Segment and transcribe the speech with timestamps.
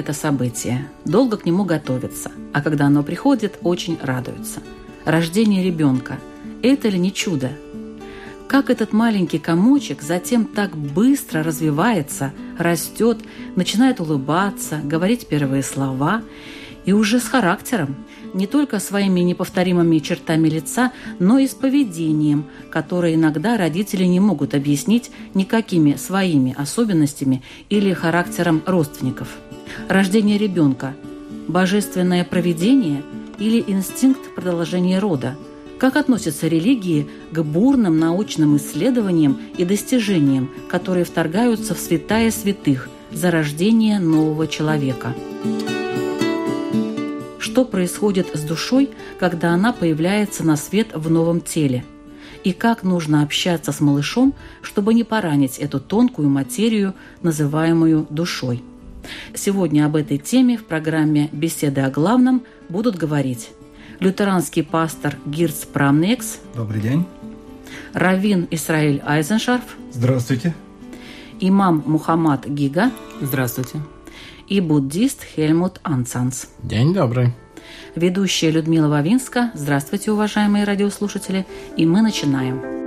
[0.00, 4.60] Это событие, долго к нему готовятся, а когда оно приходит, очень радуются.
[5.04, 6.18] Рождение ребенка–
[6.62, 7.50] это ли не чудо?
[8.48, 13.18] Как этот маленький комочек затем так быстро развивается, растет,
[13.56, 16.22] начинает улыбаться, говорить первые слова
[16.86, 17.94] и уже с характером–
[18.34, 24.54] не только своими неповторимыми чертами лица, но и с поведением, которое иногда родители не могут
[24.54, 29.28] объяснить никакими своими особенностями или характером родственников.
[29.88, 30.94] Рождение ребенка–
[31.48, 33.02] божественное проведение
[33.38, 35.36] или инстинкт продолжения рода–
[35.80, 43.30] как относятся религии к бурным научным исследованиям и достижениям, которые вторгаются в святая святых за
[43.30, 45.14] рождение нового человека?
[47.50, 51.84] Что происходит с душой, когда она появляется на свет в новом теле,
[52.44, 58.62] и как нужно общаться с малышом, чтобы не поранить эту тонкую материю, называемую душой.
[59.34, 63.50] Сегодня об этой теме в программе «Беседы о главном» будут говорить
[63.98, 66.38] лютеранский пастор Гирц Прамнекс.
[66.54, 67.04] Добрый день.
[67.92, 69.76] Равин Исраиль Айзеншарф.
[69.92, 70.54] Здравствуйте.
[71.40, 72.92] Имам Мухаммад Гига.
[73.20, 73.80] Здравствуйте
[74.50, 76.48] и буддист Хельмут Ансанс.
[76.62, 77.32] День добрый.
[77.94, 79.50] Ведущая Людмила Вавинска.
[79.54, 81.46] Здравствуйте, уважаемые радиослушатели.
[81.76, 82.79] И мы начинаем.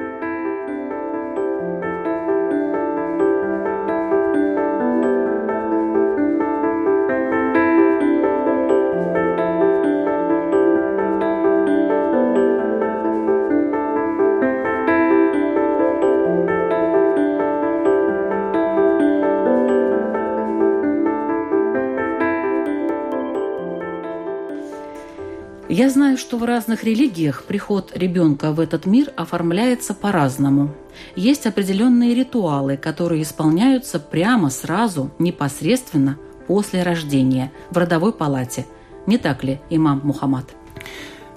[25.75, 30.71] Я знаю, что в разных религиях приход ребенка в этот мир оформляется по-разному.
[31.15, 38.67] Есть определенные ритуалы, которые исполняются прямо сразу, непосредственно после рождения в родовой палате.
[39.07, 40.45] Не так ли, имам Мухаммад?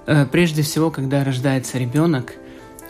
[0.04, 2.34] Э, прежде всего, когда рождается ребенок,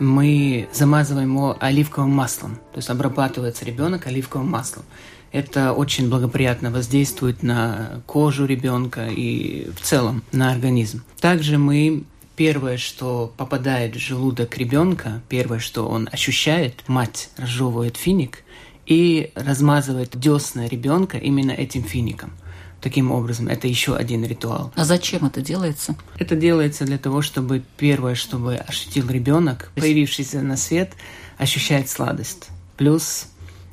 [0.01, 4.85] мы замазываем его оливковым маслом, то есть обрабатывается ребенок оливковым маслом.
[5.33, 11.03] Это очень благоприятно воздействует на кожу ребенка и в целом на организм.
[11.21, 12.05] Также мы
[12.37, 18.45] первое, что попадает в желудок ребенка, первое, что он ощущает, мать разжевывает финик
[18.87, 22.33] и размазывает десна ребенка именно этим фиником.
[22.81, 24.73] Таким образом, это еще один ритуал.
[24.77, 25.97] А зачем это делается?
[26.19, 30.93] Это делается для того, чтобы первое, чтобы ощутил ребенок, появившийся на свет,
[31.39, 32.49] ощущает сладость.
[32.77, 33.29] Плюс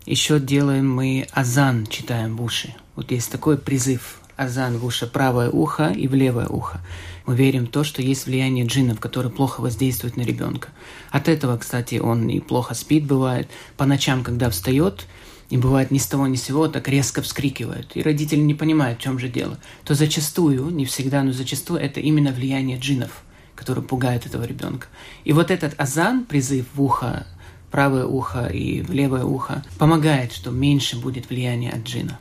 [0.05, 2.75] еще делаем мы азан, читаем в уши.
[2.95, 4.19] Вот есть такой призыв.
[4.35, 6.81] Азан в уши правое ухо и в левое ухо.
[7.25, 10.69] Мы верим в то, что есть влияние джиннов, которые плохо воздействуют на ребенка.
[11.11, 13.47] От этого, кстати, он и плохо спит, бывает.
[13.77, 15.05] По ночам, когда встает,
[15.49, 17.91] и бывает ни с того ни с сего так резко вскрикивают.
[17.95, 19.59] И родители не понимают, в чем же дело.
[19.85, 23.23] То зачастую, не всегда, но зачастую это именно влияние джиннов,
[23.55, 24.87] которые пугают этого ребенка.
[25.23, 27.27] И вот этот азан, призыв в ухо
[27.73, 32.19] правое ухо и в левое ухо, помогает, что меньше будет влияния от джина.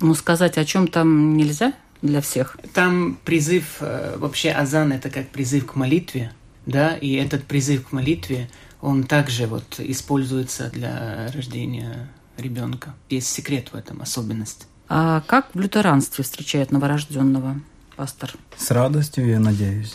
[0.00, 1.72] Ну, сказать о чем там нельзя
[2.02, 2.58] для всех?
[2.74, 6.34] Там призыв, э, вообще азан это как призыв к молитве,
[6.66, 8.50] да, и этот призыв к молитве,
[8.82, 12.94] он также вот используется для рождения ребенка.
[13.08, 14.66] Есть секрет в этом, особенность.
[14.90, 17.62] А как в лютеранстве встречают новорожденного,
[17.96, 18.34] пастор?
[18.58, 19.94] С радостью, я надеюсь.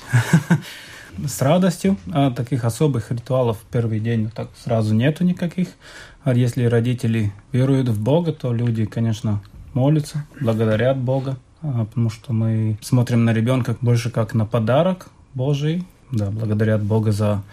[1.25, 1.97] с радостью.
[2.11, 5.69] А таких особых ритуалов в первый день так сразу нету никаких.
[6.23, 9.41] А если родители веруют в Бога, то люди, конечно,
[9.73, 15.85] молятся, благодарят Бога, а, потому что мы смотрим на ребенка больше как на подарок Божий.
[16.11, 17.43] Да, благодарят Бога за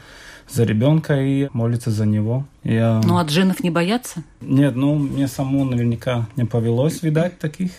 [0.51, 2.45] за ребенка и молятся за него.
[2.65, 3.01] Я...
[3.05, 4.23] Ну, а джинов не боятся?
[4.41, 7.73] Нет, ну, мне самому наверняка не повелось видать таких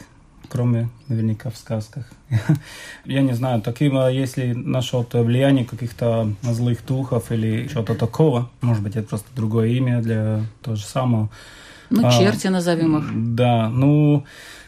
[0.49, 2.09] кроме наверняка в сказках.
[3.05, 8.83] Я не знаю, таким, а если насчет влияния каких-то злых духов или что-то такого, может
[8.83, 11.29] быть, это просто другое имя для того же самого.
[11.89, 13.35] Ну, а, черти назовем их.
[13.35, 14.25] Да, ну,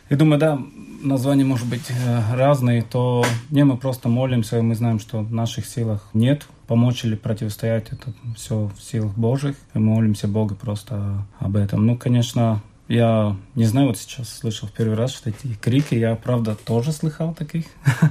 [0.09, 0.59] я думаю, да,
[1.01, 5.65] названия может быть э, разные, то не мы просто молимся, мы знаем, что в наших
[5.65, 11.55] силах нет помочь или противостоять, это все в силах Божьих, и молимся Богу просто об
[11.55, 11.85] этом.
[11.85, 16.15] Ну, конечно, я не знаю, вот сейчас слышал в первый раз, что эти крики, я,
[16.15, 17.65] правда, тоже слыхал таких,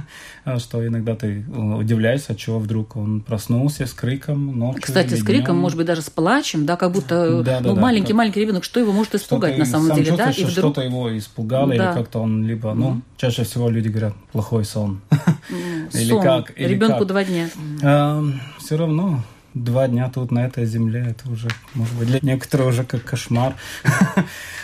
[0.57, 4.83] что иногда ты э, удивляешься, чего вдруг он проснулся с криком ночью.
[4.83, 5.61] Кстати, с криком, днем.
[5.61, 8.17] может быть, даже с плачем, да, как будто да, да, ну, да, маленький, как...
[8.17, 10.29] маленький ребенок, что его может испугать на самом деле, да?
[10.29, 10.51] И вдруг...
[10.51, 11.75] что-то его испугало, да.
[11.75, 13.01] или как-то он либо, ну, mm.
[13.17, 15.01] чаще всего люди говорят, плохой сон.
[15.93, 16.21] или сон.
[16.21, 16.53] как?
[16.55, 17.07] Или Ребенку как?
[17.07, 17.49] два дня.
[17.81, 18.23] А,
[18.59, 19.23] все равно
[19.63, 23.55] два дня тут на этой земле, это уже, может быть, для некоторых уже как кошмар.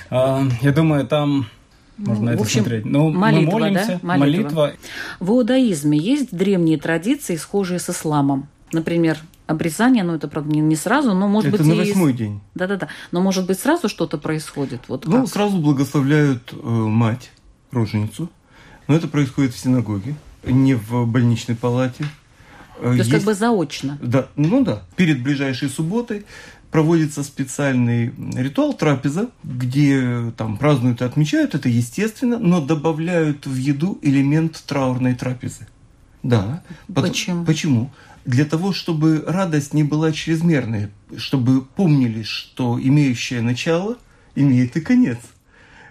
[0.10, 1.48] А, я думаю, там
[1.98, 2.86] можно ну, это общем, смотреть.
[2.86, 4.00] Ну, молитва, мы молимся, да?
[4.02, 4.42] молитва.
[4.42, 4.74] молитва.
[5.20, 8.48] В иудаизме есть древние традиции, схожие с исламом.
[8.72, 11.68] Например, обрезание, ну это, правда, не, не сразу, но может это быть...
[11.68, 12.16] Это на восьмой и...
[12.16, 12.42] день.
[12.56, 12.88] Да-да-да.
[13.12, 14.82] Но может быть сразу что-то происходит?
[14.88, 15.28] Вот ну, как?
[15.30, 17.32] сразу благословляют э, мать,
[17.72, 18.30] роженицу.
[18.88, 22.06] Но это происходит в синагоге, не в больничной палате.
[22.80, 24.00] Э, То есть, есть как бы заочно.
[24.02, 24.84] Да, ну да.
[24.96, 26.26] Перед ближайшей субботой
[26.74, 34.00] проводится специальный ритуал трапеза, где там празднуют и отмечают, это естественно, но добавляют в еду
[34.02, 35.68] элемент траурной трапезы.
[36.24, 36.64] Да.
[36.92, 37.46] Почему?
[37.46, 37.92] Почему?
[38.26, 43.98] Для того, чтобы радость не была чрезмерной, чтобы помнили, что имеющее начало
[44.34, 45.20] имеет и конец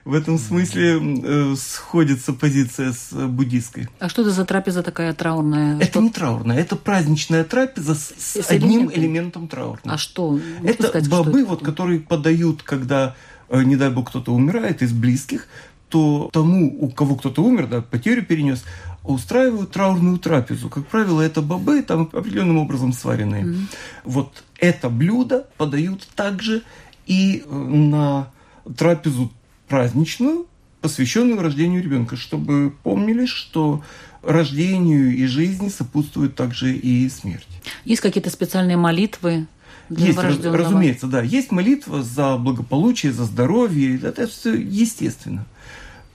[0.05, 3.89] в этом смысле э, сходится позиция с буддийской.
[4.01, 5.77] А что это за трапеза такая траурная?
[5.77, 6.01] Это что?
[6.01, 9.95] не траурная, это праздничная трапеза с, с, с одним элементом траурным.
[9.95, 10.39] А что?
[10.65, 11.49] Это сказать, бобы, что это?
[11.49, 13.15] вот, которые подают, когда,
[13.49, 15.47] э, не дай бог, кто-то умирает из близких,
[15.89, 18.65] то тому, у кого кто-то умер, да, потерю перенес,
[19.05, 20.69] устраивают траурную трапезу.
[20.69, 23.45] Как правило, это бобы, там определенным образом сваренные.
[23.45, 23.67] Mm-hmm.
[24.05, 26.63] Вот это блюдо подают также
[27.07, 28.31] и э, на
[28.77, 29.31] трапезу
[29.73, 30.45] праздничную,
[30.83, 33.83] посвященную рождению ребенка, чтобы помнили, что
[34.23, 37.49] рождению и жизни сопутствует также и смерть.
[37.87, 39.47] Есть какие-то специальные молитвы
[39.89, 41.23] для Есть, разумеется, да.
[41.23, 43.99] Есть молитва за благополучие, за здоровье.
[44.03, 45.47] Это все естественно.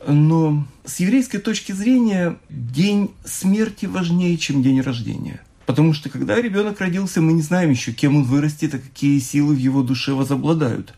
[0.07, 5.41] Но с еврейской точки зрения день смерти важнее, чем день рождения.
[5.65, 9.55] Потому что когда ребенок родился, мы не знаем еще, кем он вырастет, а какие силы
[9.55, 10.93] в его душе возобладают.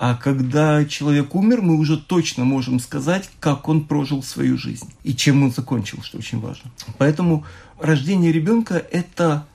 [0.00, 5.12] А когда человек умер, мы уже точно можем сказать, как он прожил свою жизнь и
[5.12, 6.70] чем он закончил, что очень важно.
[6.98, 7.44] Поэтому
[7.80, 9.48] рождение ребенка– это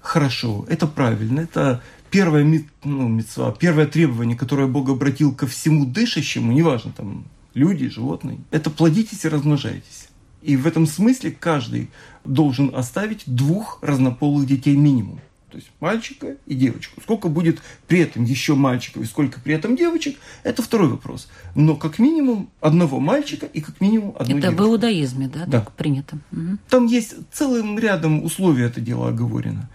[0.00, 2.44] хорошо, это правильно, это первое,
[2.84, 7.24] ну, митцва, первое требование, которое Бог обратил ко всему дышащему, неважно, там,
[7.54, 10.10] люди, животные, это плодитесь и размножайтесь.
[10.42, 11.90] И в этом смысле каждый
[12.24, 15.18] должен оставить двух разнополых детей минимум
[15.50, 17.00] то есть мальчика и девочку.
[17.00, 21.28] Сколько будет при этом еще мальчиков и сколько при этом девочек, это второй вопрос.
[21.54, 24.52] Но как минимум одного мальчика и как минимум одну это девочку.
[24.52, 25.60] Это в иудаизме, да, да.
[25.60, 26.18] так принято.
[26.32, 26.58] Угу.
[26.68, 29.68] Там есть целым рядом условий это дело оговорено.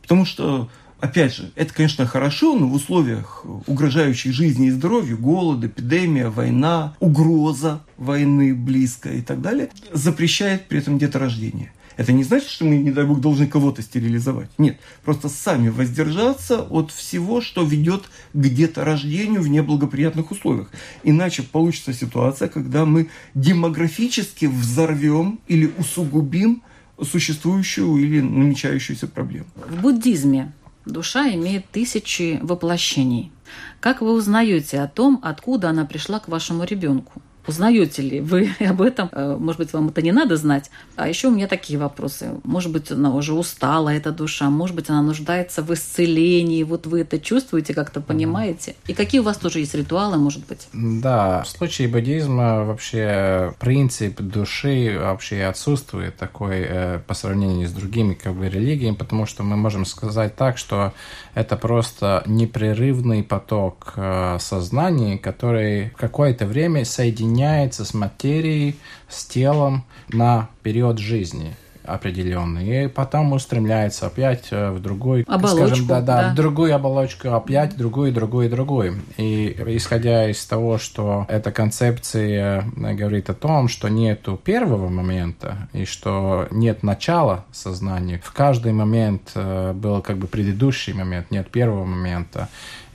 [0.00, 0.70] Потому что,
[1.00, 6.94] опять же, это, конечно, хорошо, но в условиях угрожающих жизни и здоровью, голод, эпидемия, война,
[7.00, 11.72] угроза войны близкая и так далее, запрещает при этом деторождение.
[11.98, 14.48] Это не значит, что мы, не дай бог, должны кого-то стерилизовать.
[14.56, 20.70] Нет, просто сами воздержаться от всего, что ведет к деторождению в неблагоприятных условиях.
[21.02, 26.62] Иначе получится ситуация, когда мы демографически взорвем или усугубим
[27.02, 29.46] существующую или намечающуюся проблему.
[29.68, 30.52] В буддизме
[30.86, 33.32] душа имеет тысячи воплощений.
[33.80, 37.20] Как вы узнаете о том, откуда она пришла к вашему ребенку?
[37.48, 39.08] Узнаете ли вы об этом?
[39.12, 40.70] Э, может быть, вам это не надо знать.
[40.96, 42.32] А еще у меня такие вопросы.
[42.44, 44.50] Может быть, она уже устала, эта душа.
[44.50, 46.62] Может быть, она нуждается в исцелении.
[46.62, 48.76] Вот вы это чувствуете, как-то понимаете?
[48.86, 50.68] И какие у вас тоже есть ритуалы, может быть?
[50.72, 58.14] Да, в случае буддизма вообще принцип души вообще отсутствует такой э, по сравнению с другими
[58.14, 60.92] как бы религиями, потому что мы можем сказать так, что
[61.38, 68.74] это просто непрерывный поток э, сознания, который какое-то время соединяется с материей,
[69.08, 71.54] с телом на период жизни.
[71.88, 76.32] Определенный, и потом устремляется опять э, в другой, оболочку, скажем, да, да, да.
[76.32, 79.00] в другую оболочку, опять другую, другую, другую.
[79.16, 85.84] И исходя из того, что эта концепция говорит о том, что нету первого момента и
[85.84, 92.48] что нет начала сознания, в каждый момент был как бы предыдущий момент, нет первого момента.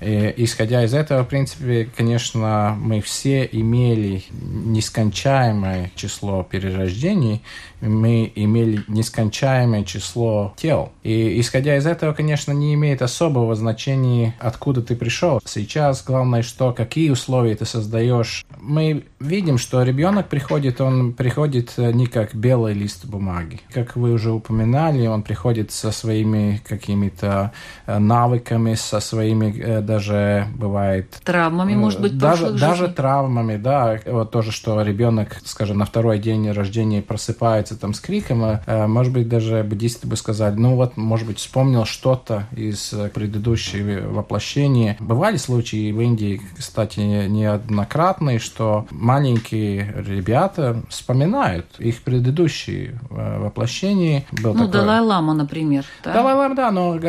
[0.04, 7.42] И, исходя из этого, в принципе, конечно, мы все имели нескончаемое число перерождений,
[7.80, 10.92] мы имели нескончаемое число тел.
[11.04, 15.42] И исходя из этого, конечно, не имеет особого значения, откуда ты пришел.
[15.46, 18.46] Сейчас главное, что какие условия ты создаешь.
[18.60, 23.62] Мы видим, что ребенок приходит, он приходит не как белый лист бумаги.
[23.72, 27.52] Как вы уже упоминали, он приходит со своими какими-то
[27.86, 31.20] э, навыками, со своими э, даже бывает...
[31.24, 32.96] Травмами, может быть, даже, даже жизней.
[32.96, 34.00] травмами, да.
[34.06, 39.14] Вот тоже, что ребенок, скажем, на второй день рождения просыпается там с криком, а, может
[39.14, 44.98] быть, даже буддисты бы сказали, ну вот, может быть, вспомнил что-то из предыдущего воплощения.
[45.00, 54.26] Бывали случаи в Индии, кстати, неоднократные, что маленькие ребята вспоминают их предыдущие воплощения.
[54.32, 54.82] Был ну, такой...
[54.82, 55.86] Далай-Лама, например.
[56.04, 56.14] Да?
[56.14, 57.00] Далай-Лама, да, но,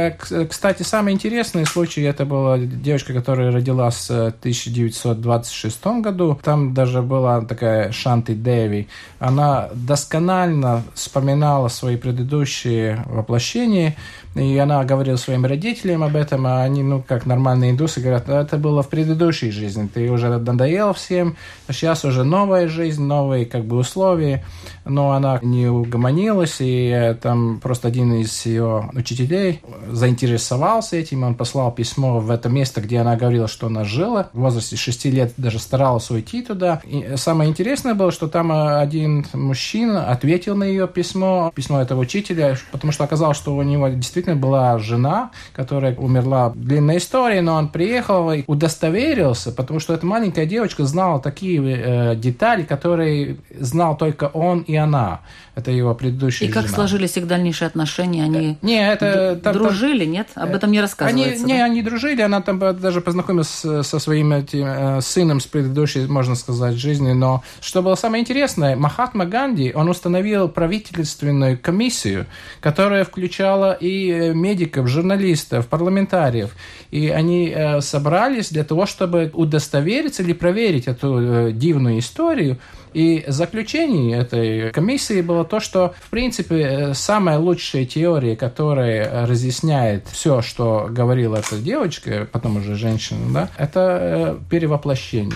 [0.49, 6.39] кстати, самый интересный случай, это была девочка, которая родилась в 1926 году.
[6.43, 8.89] Там даже была такая Шанти Деви.
[9.19, 13.97] Она досконально вспоминала свои предыдущие воплощения,
[14.35, 18.57] и она говорила своим родителям об этом, а они, ну, как нормальные индусы, говорят, это
[18.57, 21.37] было в предыдущей жизни, ты уже надоел всем,
[21.69, 24.45] сейчас уже новая жизнь, новые, как бы, условия,
[24.85, 29.61] но она не угомонилась, и э, там просто один из ее учителей
[29.91, 34.41] заинтересовался этим, он послал письмо в это место, где она говорила, что она жила, в
[34.41, 36.81] возрасте 6 лет даже старалась уйти туда.
[36.85, 42.01] И самое интересное было, что там э, один мужчина ответил на ее письмо, письмо этого
[42.01, 46.53] учителя, потому что оказалось, что у него действительно была жена, которая умерла.
[46.55, 52.17] Длинная история, но он приехал и удостоверился, потому что эта маленькая девочка знала такие э,
[52.17, 55.21] детали, которые знал только он и она.
[55.55, 56.75] Это его предыдущая И как жена.
[56.75, 58.25] сложились их дальнейшие отношения?
[58.25, 60.29] Они не, это, там, дружили, там, нет?
[60.35, 61.33] Об этом не рассказывается.
[61.33, 61.47] Они, да?
[61.47, 66.35] Не, они дружили, она там даже познакомилась со своим этим, э, сыном с предыдущей, можно
[66.35, 67.13] сказать, жизни.
[67.13, 72.27] Но что было самое интересное, Махатма Ганди, он установил правительственную комиссию,
[72.61, 76.51] которая включала и э, медиков, журналистов, парламентариев.
[76.91, 82.59] И они э, собрались для того, чтобы удостовериться или проверить эту э, дивную историю.
[82.95, 90.07] И заключение этой комиссии было то, что, в принципе, э, самая лучшая теория, которая разъясняет
[90.09, 95.35] все, что говорила эта девочка, потом уже женщина, да, это перевоплощение.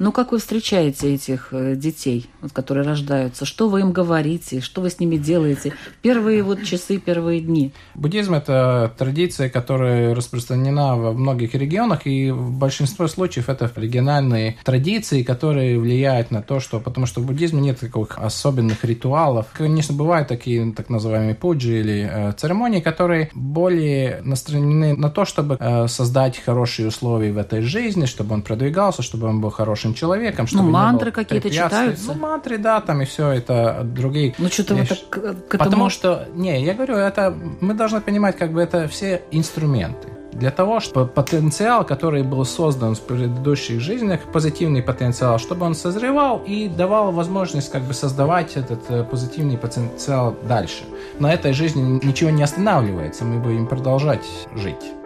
[0.00, 3.44] Ну, как вы встречаете этих э, детей, вот, которые рождаются?
[3.44, 4.62] Что вы им говорите?
[4.62, 5.74] Что вы с ними делаете?
[6.00, 7.74] Первые вот часы, первые дни.
[7.94, 15.22] Буддизм– это традиция, которая распространена во многих регионах, и в большинстве случаев это региональные традиции,
[15.22, 16.80] которые влияют на то, что…
[16.80, 19.48] Потому что в буддизме нет таких особенных ритуалов.
[19.52, 25.58] Конечно, бывают такие так называемые пуджи или э, церемонии, которые более настроены на то, чтобы
[25.60, 29.94] э, создать хорошие условия в этой жизни, чтобы он продвигался, чтобы он был хорошим хорошим
[29.94, 32.12] человеком, чтобы ну, мантры какие-то читаются.
[32.12, 34.34] Ну, мантры, да, там и все это, другие.
[34.38, 35.58] Ну, что-то вы так к этому...
[35.58, 40.08] Потому что, не, я говорю, это, мы должны понимать, как бы это все инструменты.
[40.32, 46.42] Для того, чтобы потенциал, который был создан в предыдущих жизнях, позитивный потенциал, чтобы он созревал
[46.46, 50.84] и давал возможность как бы создавать этот э, позитивный потенциал дальше.
[51.18, 54.99] На этой жизни ничего не останавливается, мы будем продолжать жить.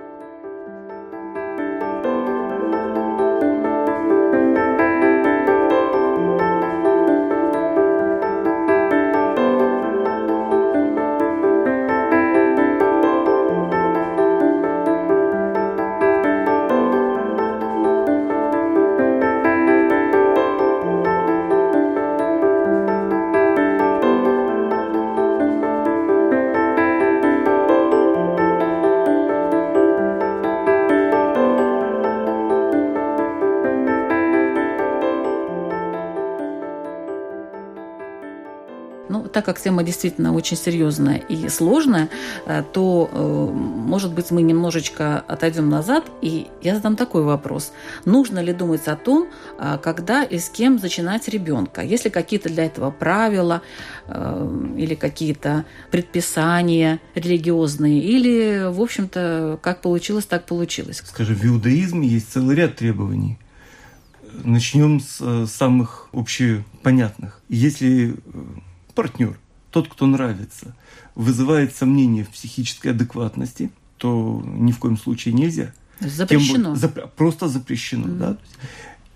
[39.45, 42.09] Так как тема действительно очень серьезная и сложная,
[42.47, 47.73] э, то, э, может быть, мы немножечко отойдем назад, и я задам такой вопрос.
[48.07, 51.83] Нужно ли думать о том, э, когда и с кем зачинать ребенка?
[51.83, 53.61] Есть ли какие-то для этого правила
[54.77, 58.01] или какие-то предписания религиозные?
[58.01, 61.03] Или, в общем-то, как получилось, так получилось?
[61.05, 63.39] Скажем, в иудаизме есть целый ряд требований.
[64.45, 67.41] Начнем с самых общепонятных.
[67.49, 68.15] Если
[68.95, 69.39] партнер,
[69.71, 70.75] тот, кто нравится,
[71.15, 75.73] вызывает сомнения в психической адекватности, то ни в коем случае нельзя.
[76.01, 76.71] Запрещено.
[76.71, 78.19] Тем, зап, просто запрещено, mm-hmm.
[78.19, 78.37] да.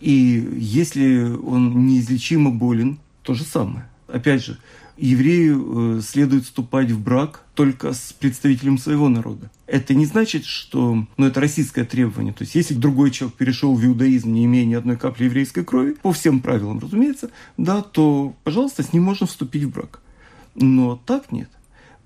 [0.00, 3.88] И если он неизлечимо болен, то же самое.
[4.06, 4.58] Опять же,
[4.98, 9.50] еврею э, следует вступать в брак только с представителем своего народа.
[9.66, 12.32] Это не значит, что ну, это российское требование.
[12.32, 15.96] То есть, если другой человек перешел в иудаизм, не имея ни одной капли еврейской крови,
[16.02, 20.00] по всем правилам, разумеется, да, то, пожалуйста, с ним можно вступить в брак.
[20.54, 21.50] Но так нет.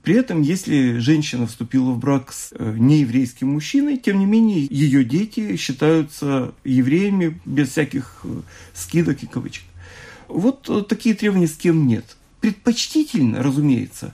[0.03, 5.05] При этом, если женщина вступила в брак с э, нееврейским мужчиной, тем не менее, ее
[5.05, 8.41] дети считаются евреями без всяких э,
[8.75, 9.65] скидок и кавычек.
[10.27, 12.17] Вот такие требования с кем нет.
[12.43, 14.13] Предпочтительно, разумеется,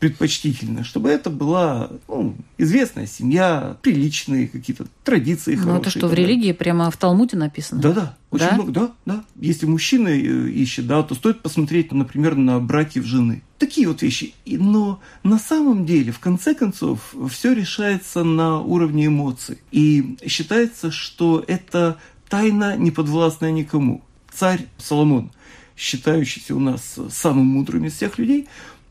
[0.00, 6.50] предпочтительно, чтобы это была ну, известная семья, приличные какие-то традиции Ну, это что, в религии
[6.50, 7.80] прямо в Талмуде написано?
[7.80, 8.54] Да-да, очень да?
[8.54, 9.24] много, да, да.
[9.36, 13.42] Если мужчина э, ищет, да, то стоит посмотреть, например, на браки в жены.
[13.58, 14.34] Такие вот вещи.
[14.44, 19.58] Но на самом деле, в конце концов, все решается на уровне эмоций.
[19.70, 24.02] И считается, что это тайна, не подвластная никому.
[24.34, 25.30] Царь Соломон,
[25.76, 28.48] считающийся у нас самым мудрым из всех людей,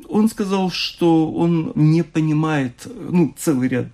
[0.09, 3.87] он сказал, что он не понимает, ну, целый ряд,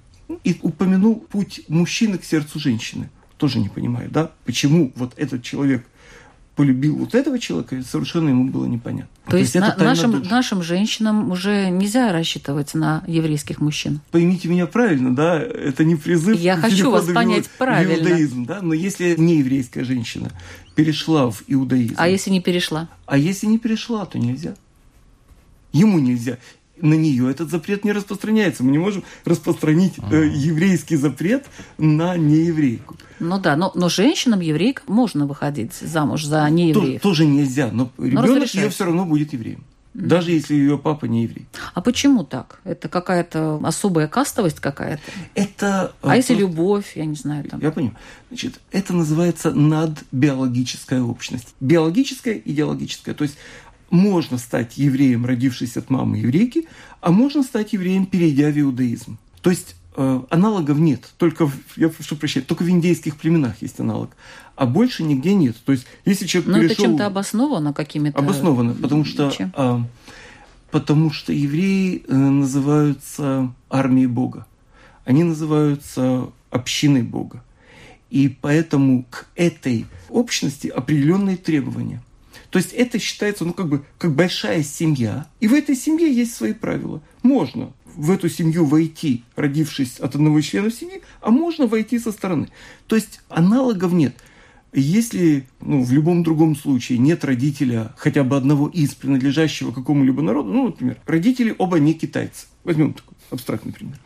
[0.44, 3.10] и упомянул путь мужчины к сердцу женщины.
[3.38, 5.86] Тоже не понимает, да, почему вот этот человек
[6.58, 9.10] полюбил вот этого человека, совершенно ему было непонятно.
[9.26, 14.02] То, То есть, есть на, нашим, нашим женщинам уже нельзя рассчитывать на еврейских мужчин?
[14.10, 17.94] Поймите меня правильно, да, это не призыв Я хочу вас понять в правильно.
[17.94, 20.32] иудаизм, да, но если не еврейская женщина
[20.74, 21.94] перешла в иудаизм...
[21.96, 22.90] А если не перешла?
[23.06, 24.56] А если не перешла, то нельзя.
[25.74, 26.40] Ему нельзя.
[26.82, 28.64] На нее этот запрет не распространяется.
[28.64, 31.46] Мы не можем распространить э, еврейский запрет
[31.78, 32.96] на нееврейку.
[33.20, 37.02] Ну да, но, но женщинам еврейкам можно выходить замуж за неевреев.
[37.02, 39.64] То, тоже нельзя, но ребенок ее все равно будет евреем.
[39.98, 41.48] Даже если ее папа не еврей.
[41.74, 42.60] А почему так?
[42.64, 45.02] Это какая-то особая кастовость какая-то?
[45.34, 45.92] Это...
[46.04, 47.60] А если любовь, я не знаю там.
[47.62, 47.98] Я понимаю.
[48.30, 51.56] Значит, это называется надбиологическая общность.
[51.62, 53.16] Биологическая, идеологическая.
[53.16, 53.38] То есть
[53.90, 56.68] можно стать евреем, родившись от мамы еврейки,
[57.02, 59.18] а можно стать евреем, перейдя в иудаизм.
[59.42, 63.80] То есть э, аналогов нет, только в, я прошу прощения, только в индейских племенах есть
[63.80, 64.16] аналог,
[64.56, 65.56] а больше нигде нет.
[65.66, 66.74] То есть если человек Но перешел...
[66.74, 68.18] это чем-то обосновано какими-то...
[68.20, 69.32] Обосновано, потому что...
[69.40, 69.80] Э,
[70.72, 74.46] потому что евреи э, называются армией Бога.
[75.06, 77.44] Они называются общиной Бога.
[78.10, 82.02] И поэтому к этой общности определенные требования.
[82.50, 85.28] То есть это считается, ну, как бы, как большая семья.
[85.40, 87.02] И в этой семье есть свои правила.
[87.24, 92.48] Можно в эту семью войти, родившись от одного члена семьи, а можно войти со стороны.
[92.86, 94.16] То есть аналогов нет.
[94.74, 100.52] Если ну, в любом другом случае нет родителя, хотя бы одного из принадлежащего какому-либо народу,
[100.52, 102.48] ну, например, родители оба не китайцы.
[102.64, 103.98] Возьмем такой абстрактный пример.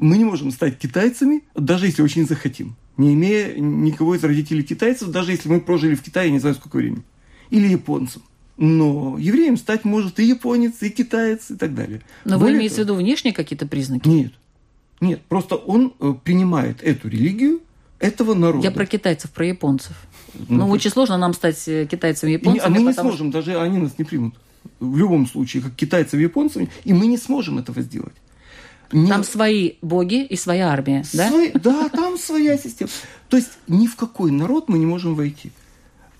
[0.00, 5.08] Мы не можем стать китайцами, даже если очень захотим, не имея никого из родителей китайцев,
[5.08, 7.02] даже если мы прожили в Китае не знаю сколько времени
[7.50, 8.22] или японцем.
[8.56, 12.02] Но евреем стать может и японец, и китаец, и так далее.
[12.24, 14.06] Но Более вы имеете того, в виду внешние какие-то признаки?
[14.06, 14.32] Нет.
[15.00, 17.60] Нет, просто он э, принимает эту религию
[17.98, 18.62] этого народа.
[18.62, 19.96] Я про китайцев, про японцев.
[20.34, 22.66] Ну, ну очень сложно нам стать э, китайцами и японцами.
[22.66, 24.34] А мы не сможем, даже они нас не примут.
[24.78, 28.14] В любом случае, как китайцев и японцев, и мы не сможем этого сделать.
[28.92, 29.08] Не...
[29.08, 31.30] Там свои боги и своя армия, да?
[31.54, 32.90] Да, там своя система.
[33.28, 35.52] То есть ни в какой народ мы не можем войти.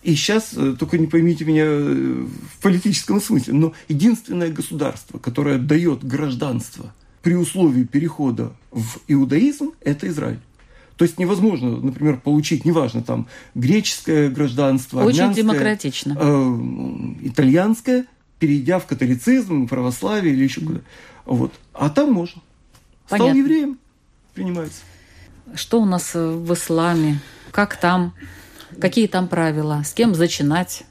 [0.02, 5.58] И сейчас, э, только не поймите меня э, в политическом смысле, но единственное государство, которое
[5.58, 10.40] дает гражданство при условии перехода в иудаизм, это Израиль.
[10.96, 16.16] То есть невозможно, например, получить, неважно, там, греческое гражданство, Очень демократично.
[16.18, 16.58] Э,
[17.22, 18.06] итальянское,
[18.38, 20.80] перейдя в католицизм, православие или еще куда.
[21.26, 21.52] Вот.
[21.74, 22.40] А там можно.
[23.08, 23.32] Понятно.
[23.32, 23.78] Стал евреем,
[24.34, 24.80] принимается.
[25.54, 27.20] Что у нас в исламе?
[27.50, 28.14] Как там?
[28.78, 29.82] Какие там правила?
[29.84, 30.84] С кем начинать?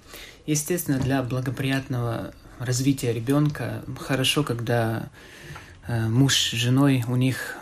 [0.46, 5.10] Естественно, для благоприятного развития ребенка хорошо, когда
[5.88, 7.58] э, муж с женой, у них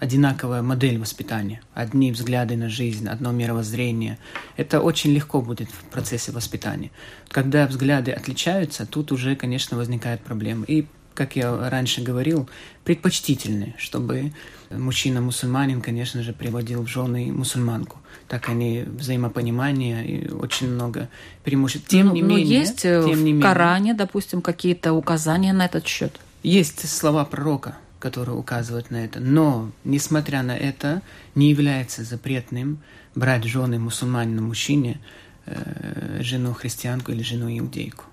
[0.00, 4.18] одинаковая модель воспитания, одни взгляды на жизнь, одно мировоззрение.
[4.56, 6.90] Это очень легко будет в процессе воспитания.
[7.28, 10.64] Когда взгляды отличаются, тут уже, конечно, возникает проблема.
[10.66, 12.48] И, как я раньше говорил,
[12.82, 14.32] предпочтительны, чтобы
[14.70, 21.08] мужчина-мусульманин, конечно же, приводил в жены мусульманку так они взаимопонимание и очень много
[21.42, 21.88] преимуществ.
[21.88, 25.52] Тем но, не но менее, есть э, тем в не менее, Коране, допустим, какие-то указания
[25.52, 26.20] на этот счет?
[26.42, 31.02] Есть слова пророка, которые указывают на это, но, несмотря на это,
[31.34, 32.78] не является запретным
[33.14, 35.00] брать жены мусульманина мужчине,
[35.46, 38.04] э, жену христианку или жену иудейку.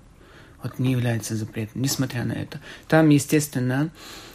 [0.62, 2.60] вот не является запретным, несмотря на это.
[2.86, 3.90] Там, естественно,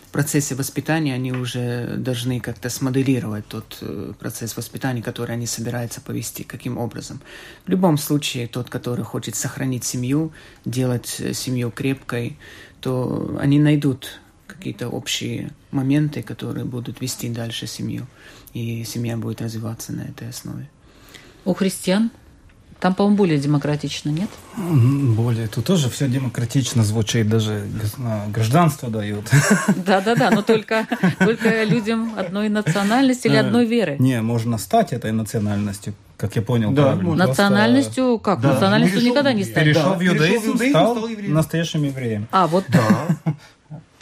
[0.07, 5.99] в процессе воспитания они уже должны как-то смоделировать тот э, процесс воспитания, который они собираются
[5.99, 7.21] повести, каким образом.
[7.65, 10.31] В любом случае, тот, который хочет сохранить семью,
[10.63, 12.37] делать э, семью крепкой,
[12.79, 18.07] то они найдут какие-то общие моменты, которые будут вести дальше семью,
[18.53, 20.69] и семья будет развиваться на этой основе.
[21.43, 22.11] У христиан
[22.79, 24.29] там, по-моему, более демократично, нет?
[24.55, 25.47] Более.
[25.47, 27.65] Тут тоже все демократично звучит, даже
[28.27, 29.25] гражданство дают.
[29.75, 30.87] Да-да-да, но только,
[31.19, 33.95] только людям одной национальности или э, одной веры.
[33.99, 37.15] Не, можно стать этой национальностью, как я понял да, правильно.
[37.15, 38.41] Национальностью как?
[38.41, 38.53] Да.
[38.53, 39.63] Национальностью никогда не стать.
[39.63, 42.27] Перешел в иудаизм, стал, стал настоящим евреем.
[42.31, 43.33] А, вот да.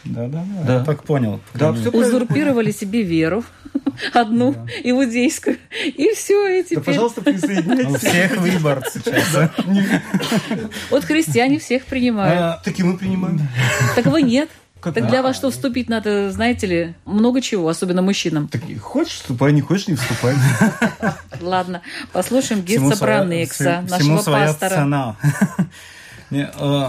[0.05, 0.73] Да, да, да.
[0.75, 1.39] Я так понял.
[1.53, 3.43] Да, все Узурпировали себе веру
[4.13, 4.65] одну да.
[4.83, 5.57] иудейскую.
[5.83, 6.77] И все, и теперь...
[6.77, 7.95] Да, пожалуйста, присоединяйтесь.
[7.95, 9.51] У всех выбор сейчас.
[10.91, 12.39] Вот христиане всех принимают.
[12.39, 13.41] А, так и мы принимаем.
[13.95, 14.49] Так вы нет.
[14.79, 14.93] Как?
[14.93, 18.47] Так для вас что вступить надо, знаете ли, много чего, особенно мужчинам.
[18.47, 20.35] Так хочешь вступай, не хочешь не вступай.
[21.41, 25.15] Ладно, послушаем Гетца Бранекса, нашего пастора.
[26.31, 26.87] Э,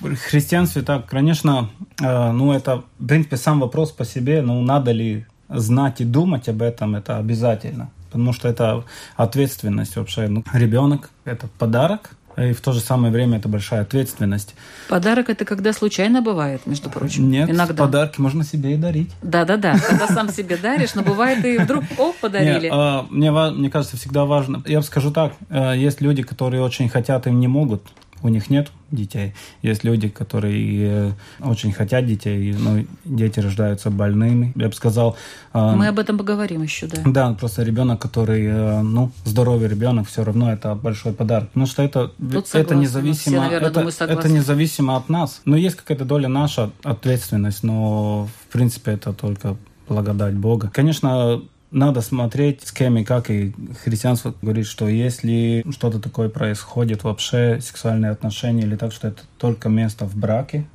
[0.00, 4.92] в христианстве так, конечно, э, ну это, в принципе, сам вопрос по себе, ну надо
[4.92, 7.90] ли знать и думать об этом, это обязательно.
[8.06, 8.84] Потому что это
[9.16, 10.28] ответственность вообще.
[10.28, 14.54] Ну, ребенок– это подарок, и в то же самое время это большая ответственность.
[14.88, 17.30] Подарок это когда случайно бывает, между прочим.
[17.30, 17.74] Нет, иногда.
[17.74, 19.10] подарки можно себе и дарить.
[19.22, 22.70] Да-да-да, когда сам себе даришь, но бывает и вдруг, о, подарили.
[22.72, 24.62] А, мне, мне кажется, всегда важно.
[24.66, 27.82] Я скажу так, э, есть люди, которые очень хотят и не могут
[28.22, 29.34] у них нет детей.
[29.62, 34.52] Есть люди, которые э, очень хотят детей, но дети рождаются больными.
[34.56, 35.16] Я бы сказал...
[35.52, 37.02] Э, Мы об этом поговорим еще, да.
[37.04, 41.48] Да, просто ребенок, который, э, ну, здоровый ребенок, все равно это большой подарок.
[41.48, 42.12] Потому что это,
[42.52, 43.36] это независимо...
[43.36, 45.40] Все, наверное, это, думаю, это независимо от нас.
[45.44, 49.56] Но есть какая-то доля наша ответственность, но в принципе это только
[49.88, 50.70] благодать Бога.
[50.72, 53.30] Конечно, надо смотреть, с кем и как.
[53.30, 59.22] И христианство говорит, что если что-то такое происходит вообще, сексуальные отношения или так, что это
[59.38, 60.66] только место в браке,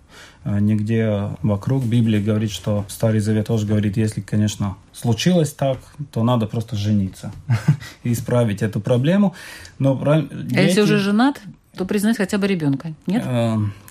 [0.44, 1.84] а нигде вокруг.
[1.84, 5.78] Библия говорит, что Старый Завет тоже говорит, если, конечно, случилось так,
[6.12, 7.32] то надо просто жениться
[8.04, 9.36] и исправить эту проблему.
[9.80, 10.28] Но а
[10.62, 11.42] если уже женат?
[11.76, 13.24] то признать хотя бы ребенка, нет?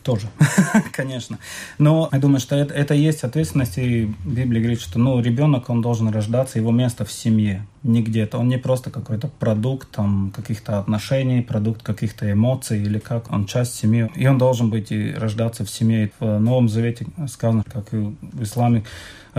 [0.02, 0.28] Тоже,
[0.92, 1.38] конечно.
[1.78, 5.82] Но я думаю, что это, это есть ответственность, и Библия говорит, что ну, ребенок, он
[5.82, 8.38] должен рождаться, его место в семье, не где-то.
[8.38, 13.74] Он не просто какой-то продукт там, каких-то отношений, продукт каких-то эмоций или как, он часть
[13.74, 14.10] семьи.
[14.14, 16.10] И он должен быть и рождаться в семье.
[16.20, 18.84] В Новом Завете сказано, как и в исламе,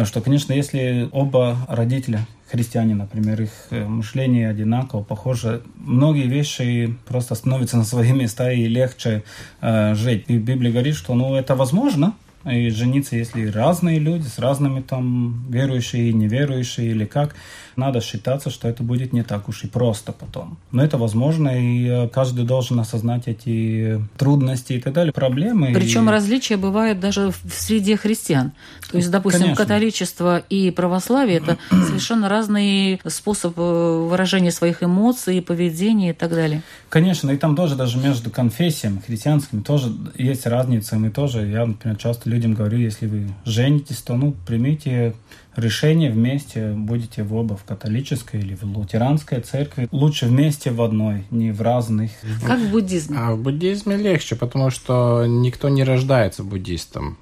[0.04, 5.62] что, конечно, если оба родителя христиане, например, их э, мышление одинаково, похоже.
[5.78, 9.24] Многие вещи просто становятся на свои места и легче
[9.62, 10.26] э, жить.
[10.28, 12.14] И Библия говорит, что ну, это возможно,
[12.46, 17.36] и жениться, если разные люди с разными там верующие и неверующие или как,
[17.76, 20.58] надо считаться, что это будет не так уж и просто потом.
[20.72, 25.72] Но это возможно, и э, каждый должен осознать эти трудности и так далее, проблемы.
[25.74, 26.12] Причем и...
[26.12, 28.52] различия бывают даже в среде христиан.
[28.92, 29.64] То есть, допустим, Конечно.
[29.64, 36.62] католичество и православие– это совершенно разные способы выражения своих эмоций, поведения и так далее.
[36.90, 40.98] Конечно, и там тоже даже между конфессиями христианскими тоже есть разница.
[40.98, 45.14] Мы тоже, я, например, часто людям говорю, если вы женитесь, то ну, примите
[45.56, 49.88] решение вместе, будете в оба в католической или в лютеранской церкви.
[49.92, 52.12] Лучше вместе в одной, не в разных.
[52.46, 53.18] Как в буддизме?
[53.20, 57.18] А в буддизме легче, потому что никто не рождается буддистом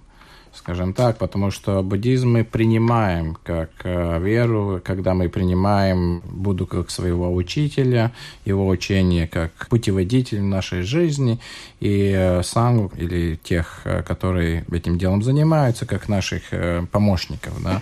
[0.60, 6.92] скажем так, потому что буддизм мы принимаем как э, веру, когда мы принимаем Будду как
[6.92, 8.12] своего учителя,
[8.46, 11.40] его учение как путеводитель в нашей жизни,
[11.80, 16.44] и э, сангу или тех, э, которые этим делом занимаются, как наших
[16.92, 17.82] помощников, да.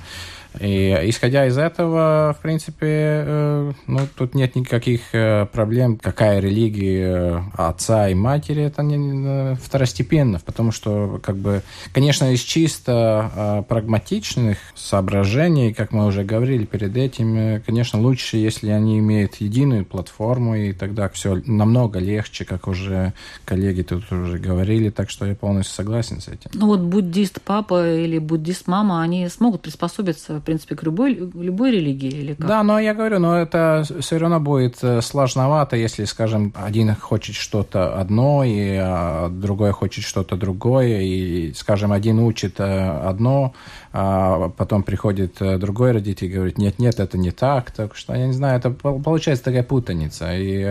[0.60, 7.44] И исходя из этого, в принципе, э, ну, тут нет никаких э, проблем, какая религия
[7.54, 14.58] отца и матери, это не второстепенно, потому что, как бы, конечно, из чисто э, прагматичных
[14.76, 20.74] соображений, как мы уже говорили перед этим, конечно, лучше, если они имеют единую платформу, и
[20.74, 23.14] тогда все намного легче, как уже
[23.46, 26.52] коллеги тут уже говорили, так что я полностью согласен с этим.
[26.54, 32.10] Ну вот буддист папа или буддист мама, они смогут приспособиться принципе, к любой, любой религии
[32.10, 32.48] или как?
[32.48, 37.36] Да, но я говорю, но это все равно будет э, сложновато, если, скажем, один хочет
[37.36, 43.54] что-то одно, и а, другой хочет что-то другое, и, скажем, один учит одно,
[43.92, 48.34] а потом приходит другой родитель и говорит, нет-нет, это не так, так что, я не
[48.34, 50.62] знаю, это получается такая путаница, и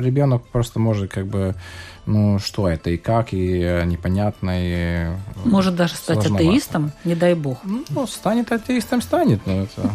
[0.00, 1.54] ребенок просто может как бы
[2.08, 5.08] ну, что это и как, и э, непонятно, и...
[5.44, 7.58] Может даже стать атеистом, не дай бог.
[7.90, 9.90] Ну, станет атеистом, станет, но это...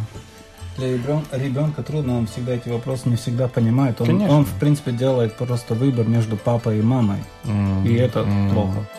[0.77, 4.01] Для ребенка трудно, он всегда эти вопросы не всегда понимает.
[4.01, 7.19] Он, он в принципе, делает просто выбор между папой и мамой.
[7.43, 7.87] Mm-hmm.
[7.87, 8.53] И это mm-hmm.
[8.53, 8.89] плохо.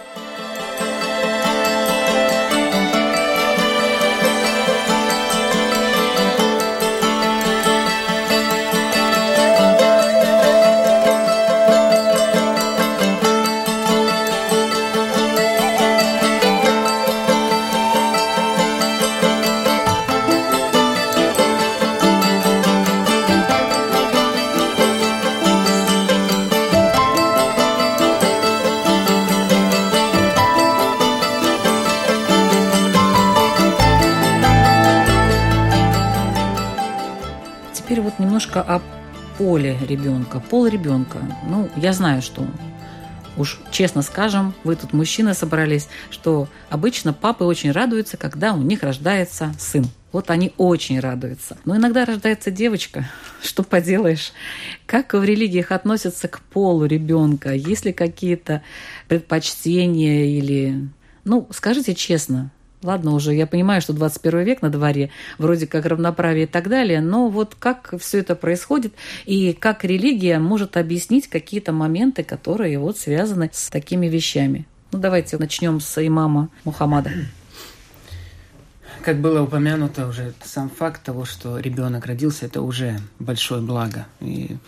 [37.91, 38.81] Немножко о
[39.39, 40.41] поле ребенка.
[40.41, 41.19] Пол ребенка.
[41.49, 42.47] Ну, я знаю, что
[43.37, 48.83] уж честно скажем, вы тут мужчины собрались, что обычно папы очень радуются, когда у них
[48.83, 49.87] рождается сын.
[50.13, 51.57] Вот они очень радуются.
[51.65, 53.11] Но иногда рождается девочка.
[53.43, 54.33] Что поделаешь?
[54.87, 57.53] Как в религиях относятся к полу ребенка?
[57.53, 58.63] Есть ли какие-то
[59.09, 60.89] предпочтения или...
[61.25, 62.53] Ну, скажите честно,
[62.85, 67.01] Ладно уже, я понимаю, что 21 век на дворе, вроде как равноправие и так далее,
[67.01, 68.93] но вот как все это происходит
[69.25, 74.67] и как религия может объяснить какие-то моменты, которые вот связаны с такими вещами.
[74.93, 77.11] Ну, давайте начнем с имама Мухаммада.
[79.03, 84.07] Как было упомянуто уже, сам факт того, что ребенок родился, это уже большое благо.
[84.21, 84.59] И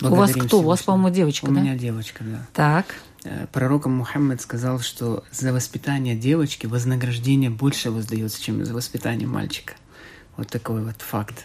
[0.00, 0.60] У вас кто?
[0.60, 1.60] У вас, по-моему, девочка, У да?
[1.60, 2.46] У меня девочка, да.
[2.54, 2.86] Так.
[3.26, 9.74] Э, пророк Мухаммед сказал, что за воспитание девочки вознаграждение больше воздается, чем за воспитание мальчика.
[10.36, 11.44] Вот такой вот факт.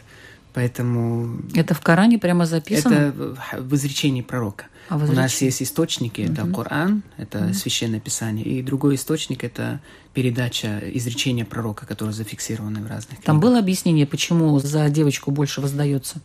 [0.54, 1.41] Поэтому...
[1.56, 2.94] Это в Коране прямо записано?
[2.94, 4.65] Это в изречении пророка.
[4.89, 6.56] А У нас есть источники, это угу.
[6.56, 7.54] Коран, это угу.
[7.54, 9.80] священное писание, и другой источник это
[10.13, 13.22] передача изречения пророка, которое зафиксировано в разных.
[13.22, 13.41] Там книгах.
[13.41, 16.17] было объяснение, почему за девочку больше воздается?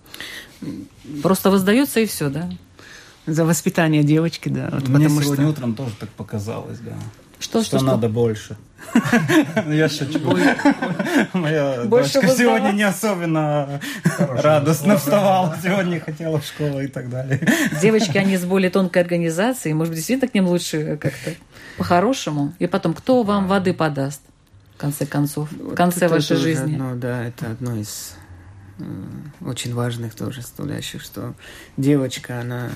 [1.23, 2.51] Просто воздается и все, да?
[3.27, 4.69] За воспитание девочки, да.
[4.73, 5.53] Вот Мне потому сегодня что...
[5.53, 6.93] утром тоже так показалось, да.
[7.39, 8.57] Что, что, что надо больше.
[9.69, 10.21] Я шучу.
[11.33, 13.81] Моя дочка сегодня не особенно
[14.19, 15.57] радостно вставала.
[15.63, 17.47] Сегодня хотела в школу и так далее.
[17.83, 19.75] Девочки, они с более тонкой организацией.
[19.75, 21.33] Может быть, действительно к ним лучше как-то
[21.77, 22.55] по-хорошему.
[22.59, 24.23] И потом, кто вам воды подаст?
[24.77, 26.77] В конце концов, в конце вашей жизни.
[26.77, 28.15] Ну да, это одно из
[29.41, 31.35] очень важных тоже составляющих, что
[31.77, 32.71] девочка, она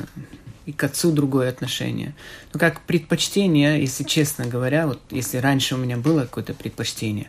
[0.67, 2.15] и к отцу другое отношение.
[2.53, 7.29] Ну, как предпочтение, если честно говоря, вот если раньше у меня было какое-то предпочтение,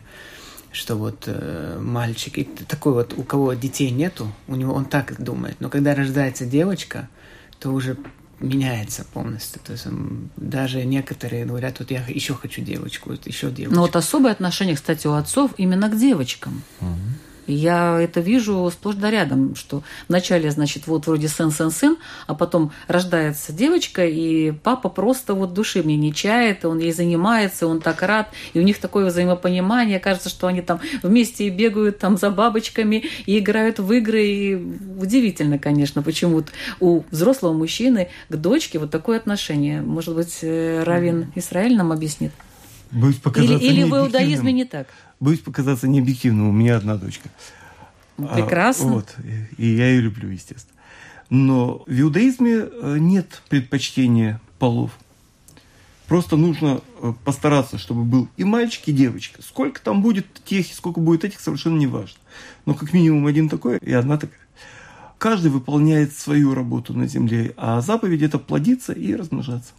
[0.70, 5.22] что вот э, мальчик, и такой вот, у кого детей нету, у него он так
[5.22, 5.56] думает.
[5.60, 7.08] Но когда рождается девочка,
[7.58, 7.96] то уже
[8.40, 9.60] меняется полностью.
[9.64, 9.86] То есть
[10.36, 13.74] даже некоторые говорят, вот я еще хочу девочку, вот еще девочку.
[13.74, 16.62] Но вот особое отношение, кстати, у отцов именно к девочкам.
[16.80, 16.98] Угу.
[17.46, 23.52] Я это вижу сплошь да рядом, что вначале, значит, вот вроде сын-сын-сын, а потом рождается
[23.52, 28.28] девочка, и папа просто вот души мне не чает, он ей занимается, он так рад,
[28.54, 33.38] и у них такое взаимопонимание, кажется, что они там вместе бегают там за бабочками и
[33.38, 34.54] играют в игры, и
[34.98, 39.82] удивительно, конечно, почему вот у взрослого мужчины к дочке вот такое отношение.
[39.82, 42.32] Может быть, э, Равин Израиль нам объяснит?
[42.92, 44.86] Боюсь показаться или, или в иудаизме не так?
[45.22, 47.28] Боюсь показаться необъективным, у меня одна дочка.
[48.18, 48.88] Ну, прекрасно.
[48.88, 49.14] А, вот,
[49.56, 50.76] и я ее люблю, естественно.
[51.30, 54.90] Но в иудаизме э, нет предпочтения полов.
[56.08, 59.40] Просто нужно э, постараться, чтобы был и мальчик, и девочка.
[59.42, 62.18] Сколько там будет тех, сколько будет этих, совершенно не важно.
[62.66, 64.40] Но как минимум один такой и одна такая.
[65.18, 69.72] Каждый выполняет свою работу на земле, а заповедь– это плодиться и размножаться.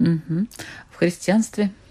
[0.00, 0.48] Угу.
[0.90, 1.70] В христианстве–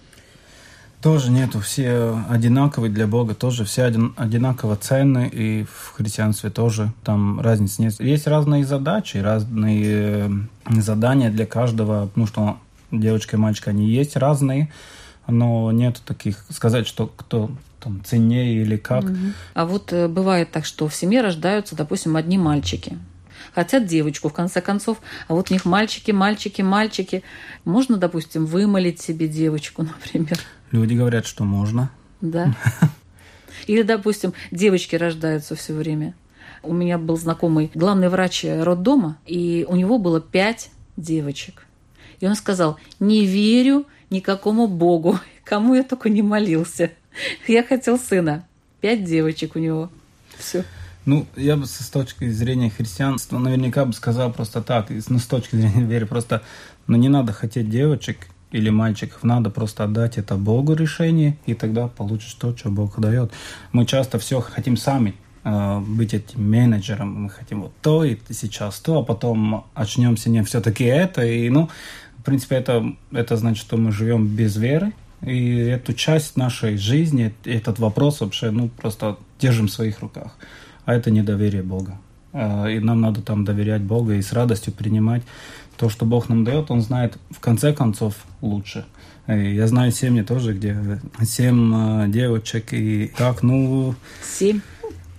[1.02, 6.92] тоже нету, все одинаковые для Бога, тоже все один, одинаково ценны, и в христианстве тоже
[7.04, 8.00] там разницы нет.
[8.00, 10.30] Есть разные задачи, разные э,
[10.82, 12.58] задания для каждого, потому что
[12.92, 14.72] девочка и мальчик, они есть разные,
[15.28, 19.06] но нет таких, сказать, что кто там ценнее или как.
[19.54, 22.98] А вот э, бывает так, что в семье рождаются, допустим, одни мальчики,
[23.54, 27.24] хотят девочку, в конце концов, а вот у них мальчики, мальчики, мальчики.
[27.66, 30.40] Можно, допустим, вымолить себе девочку, например?
[30.72, 31.92] Люди говорят, что можно.
[32.22, 32.56] Да.
[33.68, 36.14] Или, допустим, девочки рождаются все время.
[36.64, 41.66] У меня был знакомый главный врач роддома, и у него было пять девочек.
[42.20, 46.92] И он сказал, не верю никакому богу, кому я только не молился.
[47.48, 48.46] Я хотел сына.
[48.82, 49.90] Пять девочек у него.
[50.38, 50.64] Все.
[51.06, 55.56] Ну, я бы с точки зрения христианства наверняка бы сказал просто так, ну, с точки
[55.56, 56.44] зрения веры, просто,
[56.86, 61.88] ну, не надо хотеть девочек или мальчиков, надо просто отдать это Богу решение, и тогда
[61.88, 63.32] получишь то, что Бог дает.
[63.72, 68.80] Мы часто все хотим сами, э, быть этим менеджером, мы хотим вот то, и сейчас
[68.80, 71.70] то, а потом очнемся, не все-таки это, и, ну,
[72.20, 77.34] в принципе, это, это значит, что мы живем без веры, и эту часть нашей жизни,
[77.44, 80.38] этот вопрос вообще, ну, просто держим в своих руках
[80.88, 82.00] а это недоверие Бога.
[82.32, 85.22] А, и нам надо там доверять Богу и с радостью принимать
[85.78, 86.72] то, что Бог нам дает.
[86.72, 88.86] Он знает в конце концов лучше.
[89.28, 93.96] И я знаю семьи тоже, где семь а, девочек и так, ну...
[94.24, 94.62] Семь?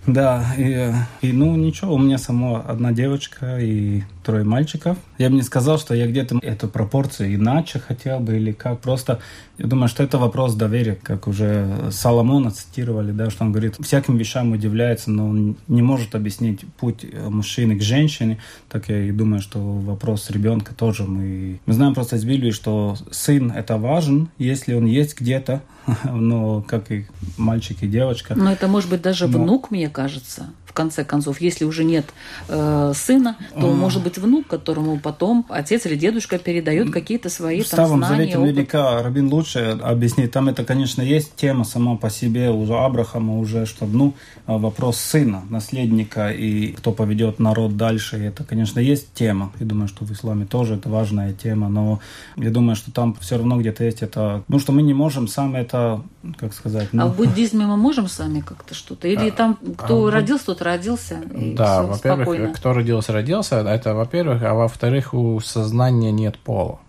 [0.06, 0.90] Да, и,
[1.20, 4.98] и ну ничего, у меня само одна девочка и трое мальчиков.
[5.16, 8.80] Я бы не сказал, что я где-то эту пропорцию иначе хотел бы или как.
[8.80, 9.20] Просто
[9.56, 14.18] я думаю, что это вопрос доверия, как уже Соломона цитировали, да, что он говорит, всяким
[14.18, 18.38] вещам удивляется, но он не может объяснить путь мужчины к женщине.
[18.68, 21.58] Так я и думаю, что вопрос ребенка тоже мы...
[21.64, 25.62] Мы знаем просто из Библии, что сын это важен, если он есть где-то,
[26.04, 27.06] но как и
[27.38, 28.34] мальчик и девочка.
[28.34, 29.38] Но это может быть даже но...
[29.38, 32.06] внук, мне кажется конце концов, если уже нет
[32.48, 37.68] э, сына, то может быть внук, которому потом отец или дедушка передает какие-то свои в
[37.68, 38.04] там, знания.
[38.04, 40.32] В Завете наверняка Рабин лучше объяснит.
[40.32, 44.14] Там это, конечно, есть тема сама по себе уже Абрахама, уже, чтобы, ну,
[44.46, 48.16] вопрос сына, наследника и кто поведет народ дальше.
[48.16, 49.52] Это, конечно, есть тема.
[49.60, 52.00] Я думаю, что в исламе тоже это важная тема, но
[52.36, 54.42] я думаю, что там все равно где-то есть это...
[54.48, 56.02] Ну, что мы не можем сами это,
[56.38, 56.88] как сказать...
[56.92, 57.04] Ну...
[57.04, 59.08] А в буддизме мы можем сами как-то что-то?
[59.08, 61.20] Или а, там кто а, родился, тот родился.
[61.54, 66.80] да, во-первых, кто родился, родился, это во-первых, а во-вторых, у сознания нет пола.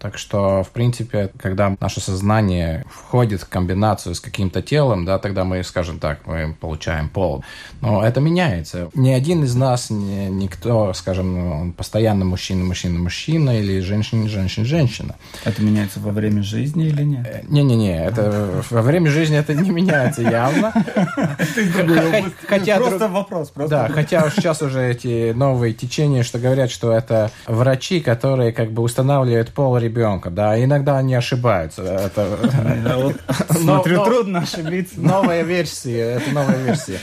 [0.00, 5.44] Так что, в принципе, когда наше сознание входит в комбинацию с каким-то телом, да, тогда
[5.44, 7.44] мы, скажем так, мы получаем пол.
[7.82, 8.88] Но это меняется.
[8.94, 14.64] Ни один из нас, ни, никто, скажем, он постоянно мужчина, мужчина, мужчина или женщина, женщина,
[14.64, 15.16] женщина.
[15.44, 17.26] Это меняется во время жизни или нет?
[17.26, 20.72] Э, Не-не-не, это во время жизни это не меняется явно.
[22.48, 23.52] Хотя просто вопрос.
[23.68, 28.82] Да, хотя сейчас уже эти новые течения, что говорят, что это врачи, которые как бы
[28.82, 31.82] устанавливают пол ребенка, да, иногда они ошибаются.
[31.82, 32.38] Это...
[33.50, 35.00] Смотрю, трудно ошибиться.
[35.00, 36.98] Новая версия, это новая версия.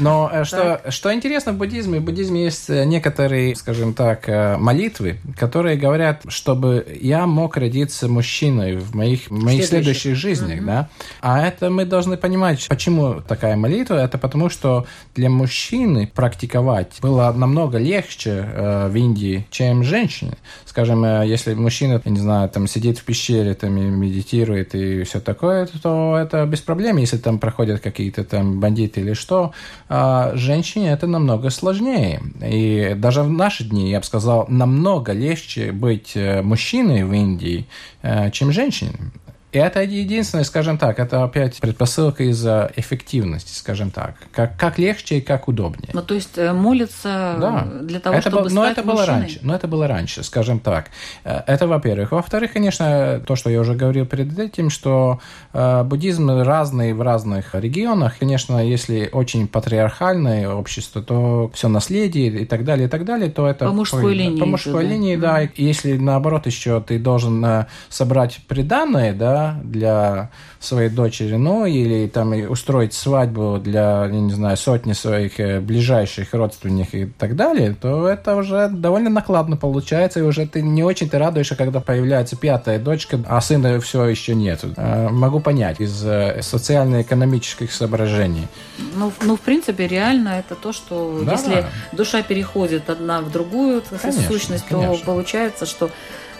[0.00, 4.56] Но э, что, что интересно в буддизме, в буддизме есть э, некоторые, скажем так, э,
[4.56, 10.88] молитвы, которые говорят, чтобы я мог родиться мужчиной в моих, моих следующих жизнях, да.
[11.20, 13.94] А это мы должны понимать, почему такая молитва.
[13.94, 20.36] Это потому, что для мужчины практиковать было намного легче э, в Индии, чем женщине.
[20.64, 25.66] Скажем, если мужчина, не знаю, там сидит в пещере, там и медитирует и все такое,
[25.66, 29.52] то это без проблем, если там проходят какие-то там бандиты или что.
[29.88, 32.22] А женщине это намного сложнее.
[32.42, 37.66] И даже в наши дни, я бы сказал, намного легче быть э, мужчиной в Индии,
[38.02, 39.12] э, чем женщиной.
[39.52, 44.16] И это единственное, скажем так, это опять предпосылка из-за эффективности, скажем так.
[44.32, 45.90] Как, как легче и как удобнее.
[45.94, 47.66] Ну, то есть э, молиться да.
[47.80, 48.96] для того, это чтобы был, стать но это мужчиной?
[48.96, 49.38] было раньше.
[49.42, 50.90] Но это было раньше, скажем так.
[51.24, 52.12] Э, это во-первых.
[52.12, 55.20] Во-вторых, конечно, то, что я уже говорил перед этим, что
[55.52, 58.18] э, буддизм разный в разных регионах.
[58.18, 63.46] Конечно, если очень патриархальное общество, то все наследие и так далее, и так далее, то
[63.46, 63.66] это...
[63.66, 64.40] По мужской линии.
[64.40, 65.34] По мужской это, линии, да.
[65.34, 65.48] да.
[65.56, 70.30] Если наоборот еще ты должен э, собрать приданное, да, для
[70.60, 76.32] своей дочери, ну, или там устроить свадьбу для, я не знаю, сотни своих э, ближайших
[76.34, 81.18] родственников и так далее, то это уже довольно накладно получается, и уже ты не очень-то
[81.18, 84.64] радуешься, когда появляется пятая дочка, а сына все еще нет.
[84.76, 88.48] Э, могу понять из э, социально-экономических соображений.
[88.94, 91.68] Ну, ну, в принципе, реально это то, что да, если да.
[91.92, 94.96] душа переходит одна в другую, конечно, сущность, конечно.
[94.96, 95.90] то получается, что...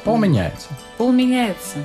[0.04, 0.68] Пол меняется.
[0.98, 1.78] Пол меняется.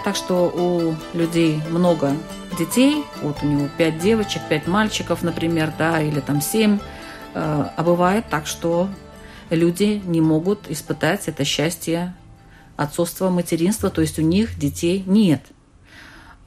[0.00, 2.12] Бывает так, что у людей много
[2.58, 6.78] детей, вот у него пять девочек, пять мальчиков, например, да, или там семь,
[7.34, 8.88] э, а бывает так, что
[9.50, 12.14] люди не могут испытать это счастье
[12.76, 15.42] отцовства, материнства, то есть у них детей нет.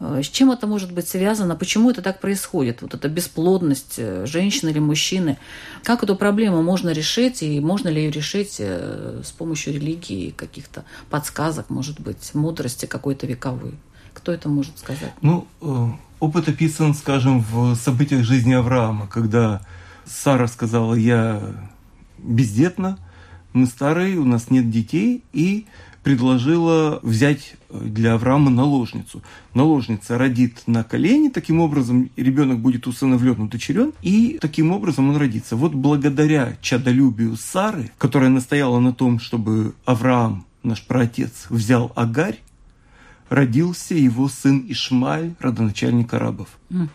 [0.04, 1.56] Э, с чем это может быть связано?
[1.56, 2.82] Почему это так происходит?
[2.82, 5.38] Вот эта бесплодность э, женщины или мужчины.
[5.84, 7.42] Как эту проблему можно решить?
[7.42, 13.26] И можно ли ее решить э, с помощью религии, каких-то подсказок, может быть, мудрости какой-то
[13.28, 13.76] вековой?
[14.14, 15.14] Кто это может сказать?
[15.22, 15.48] Ну,
[16.20, 19.62] опыт описан, скажем, в событиях жизни Авраама, когда
[20.06, 21.42] Сара сказала, я
[22.20, 23.00] бездетна,
[23.54, 25.66] мы старые, у нас нет детей, и
[26.04, 29.24] предложила взять для Авраама наложницу.
[29.54, 35.56] Наложница родит на колени, таким образом ребенок будет усыновлен, удочерен, и таким образом он родится.
[35.56, 42.40] Вот благодаря чадолюбию Сары, которая настояла на том, чтобы Авраам, наш праотец, взял Агарь,
[43.30, 46.50] родился его сын Ишмаль, родоначальник арабов.
[46.70, 46.88] Угу.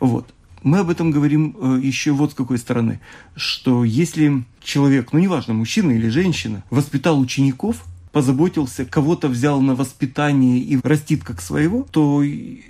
[0.00, 0.34] Вот.
[0.62, 3.00] Мы об этом говорим э, еще вот с какой стороны,
[3.36, 10.58] что если человек, ну неважно, мужчина или женщина, воспитал учеников, позаботился, кого-то взял на воспитание
[10.58, 12.22] и растит как своего, то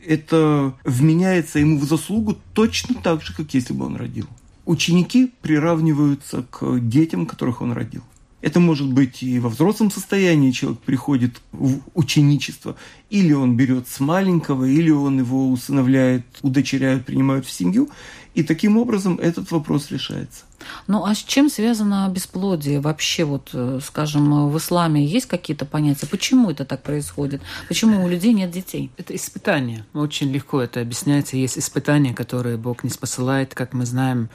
[0.07, 4.26] это вменяется ему в заслугу точно так же, как если бы он родил.
[4.66, 8.03] Ученики приравниваются к детям, которых он родил.
[8.41, 12.76] Это может быть и во взрослом состоянии человек приходит в ученичество,
[13.11, 17.89] или он берет с маленького, или он его усыновляет, удочеряют, принимают в семью,
[18.34, 20.45] и таким образом этот вопрос решается.
[20.86, 23.24] Ну а с чем связано бесплодие вообще?
[23.24, 26.06] Вот, э, скажем, в исламе есть какие-то понятия?
[26.06, 27.42] Почему это так происходит?
[27.68, 28.90] Почему у людей нет детей?
[28.96, 29.84] Это испытание.
[29.94, 31.36] Очень легко это объясняется.
[31.36, 33.54] Есть испытания, которые Бог не спосылает.
[33.54, 34.28] Как мы знаем,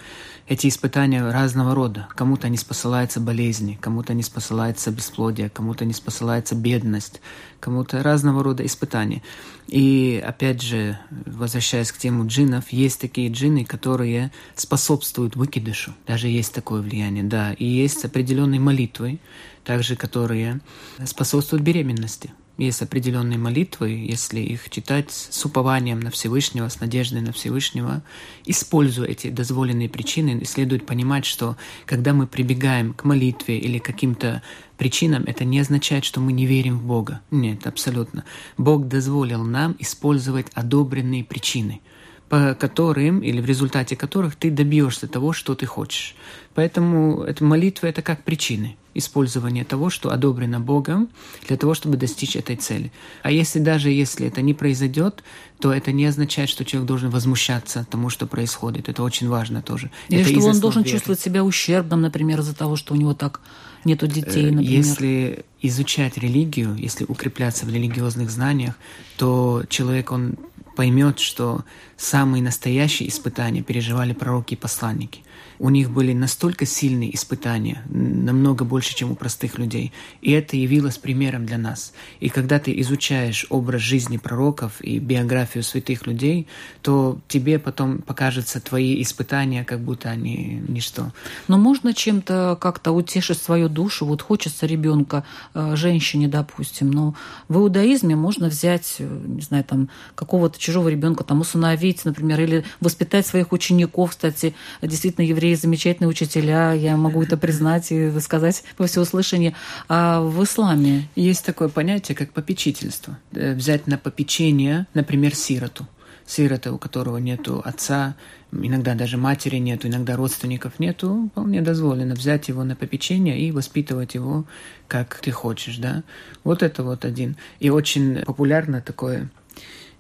[0.48, 2.08] эти испытания разного рода.
[2.16, 7.22] Кому-то не спосылается болезни, кому-то не спосылается бесплодие, кому-то не спосылается бедность,
[7.60, 9.22] кому-то разного рода испытания.
[9.68, 15.94] И опять же, возвращаясь к тему джиннов, есть такие джинны, которые способствуют выкидышу.
[16.06, 17.54] Даже есть такое влияние, да.
[17.54, 19.20] И есть определенные молитвы,
[19.64, 20.60] также которые
[21.06, 22.34] способствуют беременности.
[22.58, 28.04] Есть определенные молитвы, если их читать с упованием на Всевышнего, с надеждой на Всевышнего,
[28.46, 34.44] используя эти дозволенные причины, следует понимать, что когда мы прибегаем к молитве или каким-то
[34.78, 37.22] причинам, это не означает, что мы не верим в Бога.
[37.32, 38.24] Нет, абсолютно.
[38.58, 41.82] Бог дозволил нам использовать одобренные причины–
[42.30, 46.16] по которым или в результате которых ты добьешься того, что ты хочешь.
[46.56, 51.10] Поэтому эта молитва это как причины использования того, что одобрено Богом,
[51.48, 52.92] для того, чтобы достичь этой цели.
[53.22, 55.24] А если даже если это не произойдет,
[55.60, 58.90] то это не означает, что человек должен возмущаться тому, что происходит.
[58.90, 59.90] Это очень важно тоже.
[60.10, 60.94] Или это что он должен веры.
[60.94, 63.42] чувствовать себя ущербным, например, из-за того, что у него так
[63.86, 64.72] нету детей, например.
[64.72, 68.76] Если изучать религию, если укрепляться в религиозных знаниях,
[69.18, 70.36] то человек, он
[70.76, 71.64] поймет, что
[71.98, 75.22] самые настоящие испытания переживали пророки и посланники–
[75.60, 79.92] у них были настолько сильные испытания, намного больше, чем у простых людей.
[80.22, 81.94] И это явилось примером для нас.
[82.20, 86.48] И когда ты изучаешь образ жизни пророков и биографию святых людей,
[86.82, 91.12] то тебе потом покажется твои испытания, как будто они ничто.
[91.48, 94.06] Но можно чем-то как-то утешить свою душу.
[94.06, 95.24] Вот хочется ребенка,
[95.54, 96.92] э, женщине, допустим.
[96.92, 97.16] Но
[97.48, 102.64] в иудаизме можно взять, э, не знаю, там какого-то чужого ребенка, там усыновить, например, или
[102.80, 104.12] воспитать своих учеников.
[104.12, 109.54] Кстати, действительно, евреи евреи замечательные учителя, я могу это признать и сказать по всеуслышанию.
[109.90, 111.10] А в исламе?
[111.16, 113.18] Есть такое понятие, как попечительство.
[113.34, 115.86] Э, взять на попечение, например, сироту.
[116.26, 118.16] Сирота, у которого нет отца,
[118.54, 124.16] иногда даже матери нету, иногда родственников нету, вполне дозволено взять его на попечение и воспитывать
[124.16, 124.46] его,
[124.88, 126.04] как ты хочешь, да.
[126.46, 127.36] Вот это вот один.
[127.60, 129.30] И очень популярно такое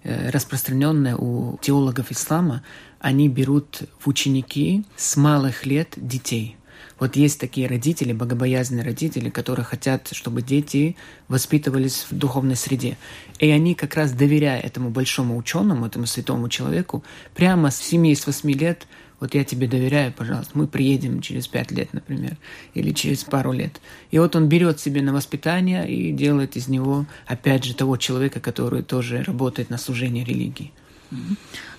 [0.04, 2.64] э, распространенное у теологов ислама
[2.99, 6.56] они берут в ученики с малых лет детей.
[6.99, 10.95] Вот есть такие родители, богобоязненные родители, которые хотят, чтобы дети
[11.28, 12.97] воспитывались в духовной среде.
[13.39, 17.04] И они как раз доверяя этому большому ученому, этому святому человеку,
[17.36, 18.88] прямо с 7 с 8 лет
[19.24, 22.36] вот я тебе доверяю, пожалуйста, мы приедем через пять лет, например,
[22.74, 23.80] или через пару лет.
[24.11, 28.41] И вот он берет себе на воспитание и делает из него, опять же, того человека,
[28.41, 30.74] который тоже работает на служение религии.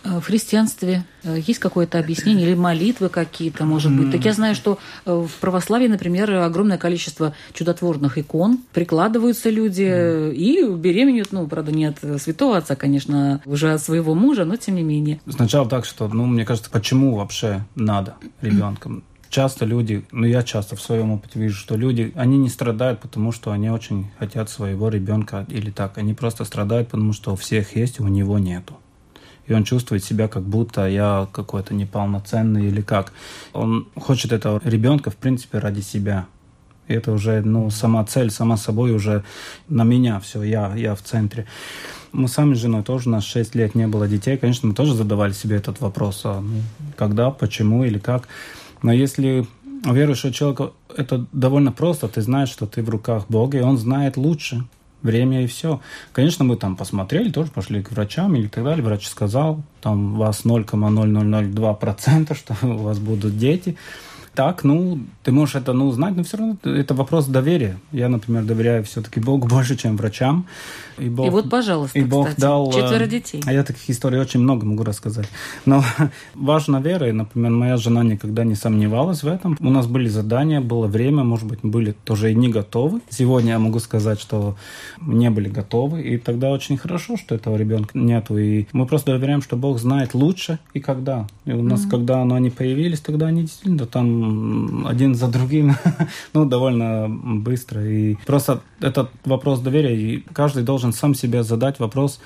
[0.05, 4.12] Э, в христианстве э, есть какое-то объяснение или молитвы какие-то, может быть?
[4.12, 10.64] Так я знаю, что э, в православии, например, огромное количество чудотворных икон, прикладываются люди и
[10.68, 14.82] беременеют, ну, правда, не от святого отца, конечно, уже от своего мужа, но тем не
[14.82, 15.20] менее.
[15.28, 19.05] Сначала так, что, ну, мне кажется, почему вообще надо ребенком?
[19.30, 23.32] Часто люди, ну я часто в своем опыте вижу, что люди, они не страдают, потому
[23.32, 25.99] что они очень хотят своего ребенка или так.
[25.99, 28.74] Они просто страдают, потому что у всех есть, у него нету.
[29.47, 33.12] И он чувствует себя, как будто я какой-то неполноценный или как.
[33.53, 36.26] Он хочет этого ребенка, в принципе, ради себя.
[36.88, 39.24] И это уже, ну, сама цель, сама собой уже
[39.68, 41.47] на меня все, я, я в центре.
[42.12, 44.95] Мы сами с женой тоже, у нас 6 лет не было детей, конечно, мы тоже
[44.95, 46.61] задавали себе этот вопрос, а, ну,
[46.97, 48.28] когда, почему или как.
[48.82, 49.47] Но если
[49.84, 54.16] верующего человека это довольно просто, ты знаешь, что ты в руках Бога, и Он знает
[54.16, 54.64] лучше
[55.05, 55.80] время и все.
[56.12, 58.84] Конечно, мы там посмотрели, тоже пошли к врачам или так далее.
[58.84, 63.76] Врач сказал, там у вас 0,0002%, что у вас будут дети
[64.35, 67.78] так, ну, ты можешь это, ну, знать, но все равно это вопрос доверия.
[67.93, 70.47] Я, например, доверяю все-таки Богу больше, чем врачам.
[70.99, 73.43] И, Бог, и вот, пожалуйста, и Бог кстати, дал, четверо детей.
[73.47, 75.28] А я таких историй очень много могу рассказать.
[75.66, 75.82] Но
[76.35, 79.57] важна вера, и, например, моя жена никогда не сомневалась в этом.
[79.61, 83.01] У нас были задания, было время, может быть, мы были тоже и не готовы.
[83.11, 84.57] Сегодня я могу сказать, что
[85.01, 88.39] не были готовы, и тогда очень хорошо, что этого ребенка нету.
[88.39, 91.26] И мы просто доверяем, что Бог знает лучше и когда.
[91.45, 91.91] И у нас, mm-hmm.
[91.91, 94.24] когда оно они появились, тогда они действительно там
[94.87, 95.75] один за другим,
[96.33, 97.85] ну, довольно быстро.
[97.87, 102.20] И просто этот вопрос доверия, и каждый должен сам себе задать вопрос,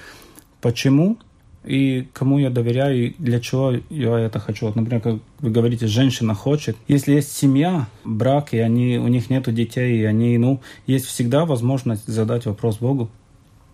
[0.61, 1.19] почему
[1.65, 4.67] и кому я доверяю, и для чего я это хочу.
[4.67, 6.77] Вот, например, как вы говорите, женщина хочет.
[6.87, 11.45] Если есть семья, брак, и они, у них нет детей, и они, ну, есть всегда
[11.45, 13.11] возможность задать вопрос Богу.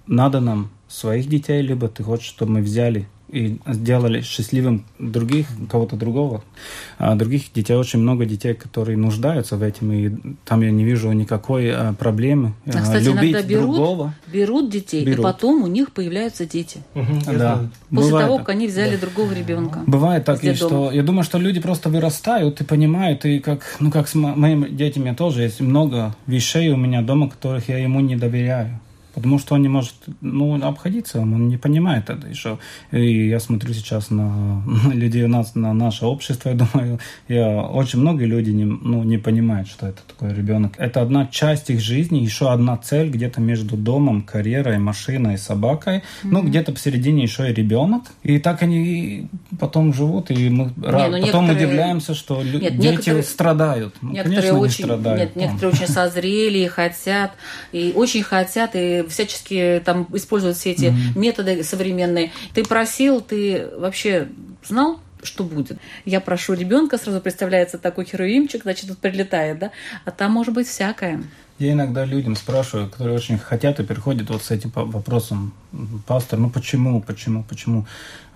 [0.07, 5.97] Надо нам своих детей, либо ты хочешь, чтобы мы взяли и сделали счастливым других, кого-то
[5.97, 6.45] другого.
[6.99, 10.11] А других детей, очень много детей, которые нуждаются в этом, и
[10.45, 12.55] там я не вижу никакой а, проблемы.
[12.67, 14.15] А, кстати, любить иногда берут, другого.
[14.33, 15.19] берут детей, берут.
[15.19, 16.83] и потом у них появляются дети.
[16.95, 17.69] Угу, да.
[17.91, 19.01] После Бывает того, как они взяли да.
[19.01, 19.81] другого ребенка.
[19.87, 23.91] Бывает так, и что я думаю, что люди просто вырастают и понимают, и как, ну,
[23.91, 28.15] как с моими детьми тоже есть много вещей у меня дома, которых я ему не
[28.15, 28.81] доверяю.
[29.15, 32.59] Потому что он не может ну, обходиться, он не понимает это еще.
[32.91, 36.99] И я смотрю сейчас на, на людей у нас, на наше общество, я думаю,
[37.29, 40.75] я, очень много людей не, ну, не понимают, что это такой ребенок.
[40.79, 45.97] Это одна часть их жизни, еще одна цель где-то между домом, карьерой, машиной, собакой.
[45.97, 46.29] Mm-hmm.
[46.31, 48.03] Ну, где-то посередине еще и ребенок.
[48.23, 51.53] И так они потом живут, и мы не, ну, потом некоторые...
[51.57, 53.23] удивляемся, что нет, дети некоторые...
[53.23, 53.95] страдают.
[54.01, 55.21] Ну, некоторые конечно, очень, страдают.
[55.21, 57.33] Нет, некоторые очень созрели и хотят,
[57.73, 61.19] и очень хотят, и всячески там используют все эти mm-hmm.
[61.19, 62.33] методы современные.
[62.55, 64.29] Ты просил, ты вообще
[64.65, 65.79] знал, что будет.
[66.05, 69.71] Я прошу ребенка, сразу представляется такой хероимчик, значит, тут прилетает, да?
[70.05, 71.23] А там может быть всякое.
[71.59, 75.55] Я иногда людям спрашиваю, которые очень хотят и приходят вот с этим вопросом,
[76.05, 77.87] пастор, ну почему, почему, почему?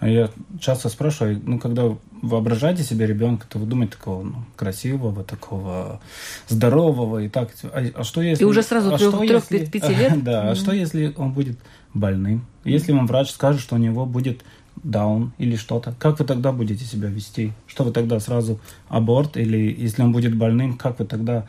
[0.01, 0.31] А я
[0.61, 6.01] часто спрашиваю, ну когда вы воображаете себе ребенка, то вы думаете такого ну, красивого, такого
[6.49, 7.51] здорового и так.
[7.65, 8.45] А, а что если...
[8.45, 10.23] И уже сразу а трех-пяти лет?
[10.23, 11.59] Да, а что если он будет
[11.95, 12.47] больным?
[12.65, 14.43] Если вам врач скажет, что у него будет
[14.85, 17.53] даун или что-то, как вы тогда будете себя вести?
[17.67, 21.47] Что вы тогда сразу аборт или если он будет больным, как вы тогда?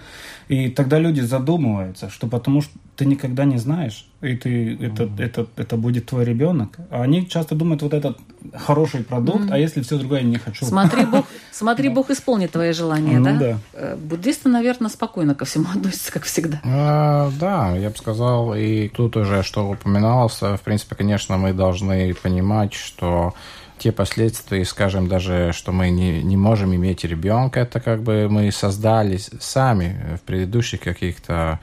[0.47, 5.23] И тогда люди задумываются, что потому что ты никогда не знаешь, и ты, это, mm-hmm.
[5.23, 6.77] это, это будет твой ребенок.
[6.89, 8.17] А они часто думают, вот этот
[8.53, 9.53] хороший продукт, mm-hmm.
[9.53, 10.65] а если все другое не хочу.
[10.65, 13.37] Смотри, Бог, смотри, Бог исполнит твои желания, ну, да?
[13.39, 13.57] да?
[13.73, 16.59] Э, буддисты, наверное, спокойно ко всему относятся, как всегда.
[16.65, 22.13] А, да, я бы сказал, и тут уже, что упоминалось, в принципе, конечно, мы должны
[22.13, 23.33] понимать, что
[23.79, 28.51] те последствия, скажем, даже, что мы не, не можем иметь ребенка, это как бы мы
[28.51, 31.59] создали сами в предыдущих каких-то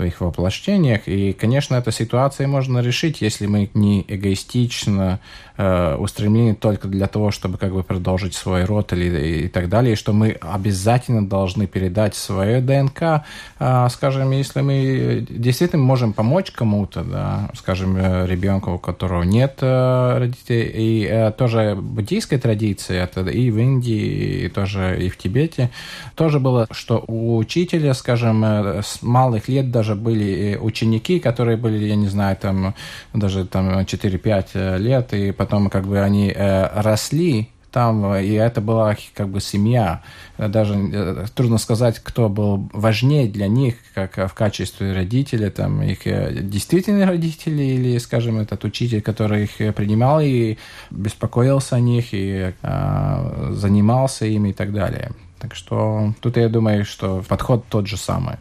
[0.00, 1.02] своих воплощениях.
[1.06, 5.20] И, конечно, эту ситуацию можно решить, если мы не эгоистично
[5.58, 9.92] э, устремлены только для того, чтобы как бы продолжить свой род или и так далее,
[9.92, 13.24] и что мы обязательно должны передать свое ДНК.
[13.58, 19.58] Э, скажем, если мы действительно можем помочь кому-то, да, скажем, э, ребенку, у которого нет
[19.60, 25.16] э, родителей, и э, тоже буддийская традиция, это и в Индии, и тоже и в
[25.16, 25.70] Тибете,
[26.14, 31.84] тоже было, что у учителя, скажем, э, с малых лет даже были ученики, которые были,
[31.84, 32.74] я не знаю, там
[33.12, 38.60] даже там 4-5 э, лет, и потом как бы они э, росли там, и это
[38.60, 40.02] была как бы семья.
[40.38, 46.00] Даже э, трудно сказать, кто был важнее для них, как в качестве родителей, там, их
[46.48, 50.56] действительные родители или, скажем, этот учитель, который их принимал и
[50.90, 55.12] беспокоился о них, и э, занимался ими и так далее.
[55.38, 58.36] Так что тут я думаю, что подход тот же самый.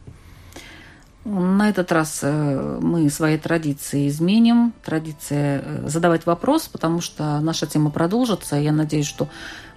[1.30, 4.73] На этот раз э, мы свои традиции изменим.
[4.84, 8.55] Традиция э, задавать вопрос, потому что наша тема продолжится.
[8.55, 9.30] Я надеюсь, что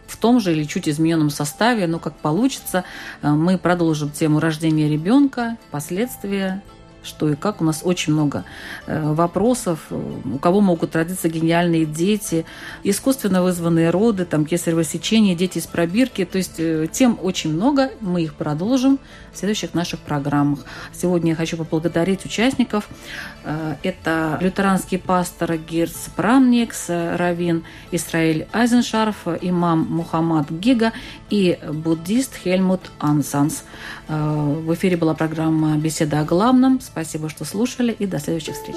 [0.07, 2.85] в том же или чуть измененном составе, но как получится,
[3.21, 6.63] э, мы продолжим тему рождения ребенка, последствия
[7.03, 7.61] что и как.
[7.61, 8.45] У нас очень много
[8.87, 12.45] э, вопросов, у кого могут родиться гениальные дети,
[12.83, 16.25] искусственно вызванные роды, там, кесарево сечение, дети из пробирки.
[16.25, 18.99] То есть э, тем очень много, мы их продолжим
[19.33, 20.61] в следующих наших программах.
[20.93, 22.89] Сегодня я хочу поблагодарить участников.
[23.45, 30.93] Э, это лютеранский пастор Герц Прамникс, Равин Исраиль Айзеншарф, имам Мухаммад Гига
[31.33, 33.65] и буддист Хельмут Ансанс.
[34.07, 36.79] Э, в эфире была программа «Беседа о главном».
[36.81, 38.77] Спасибо, что слушали, и до следующих встреч.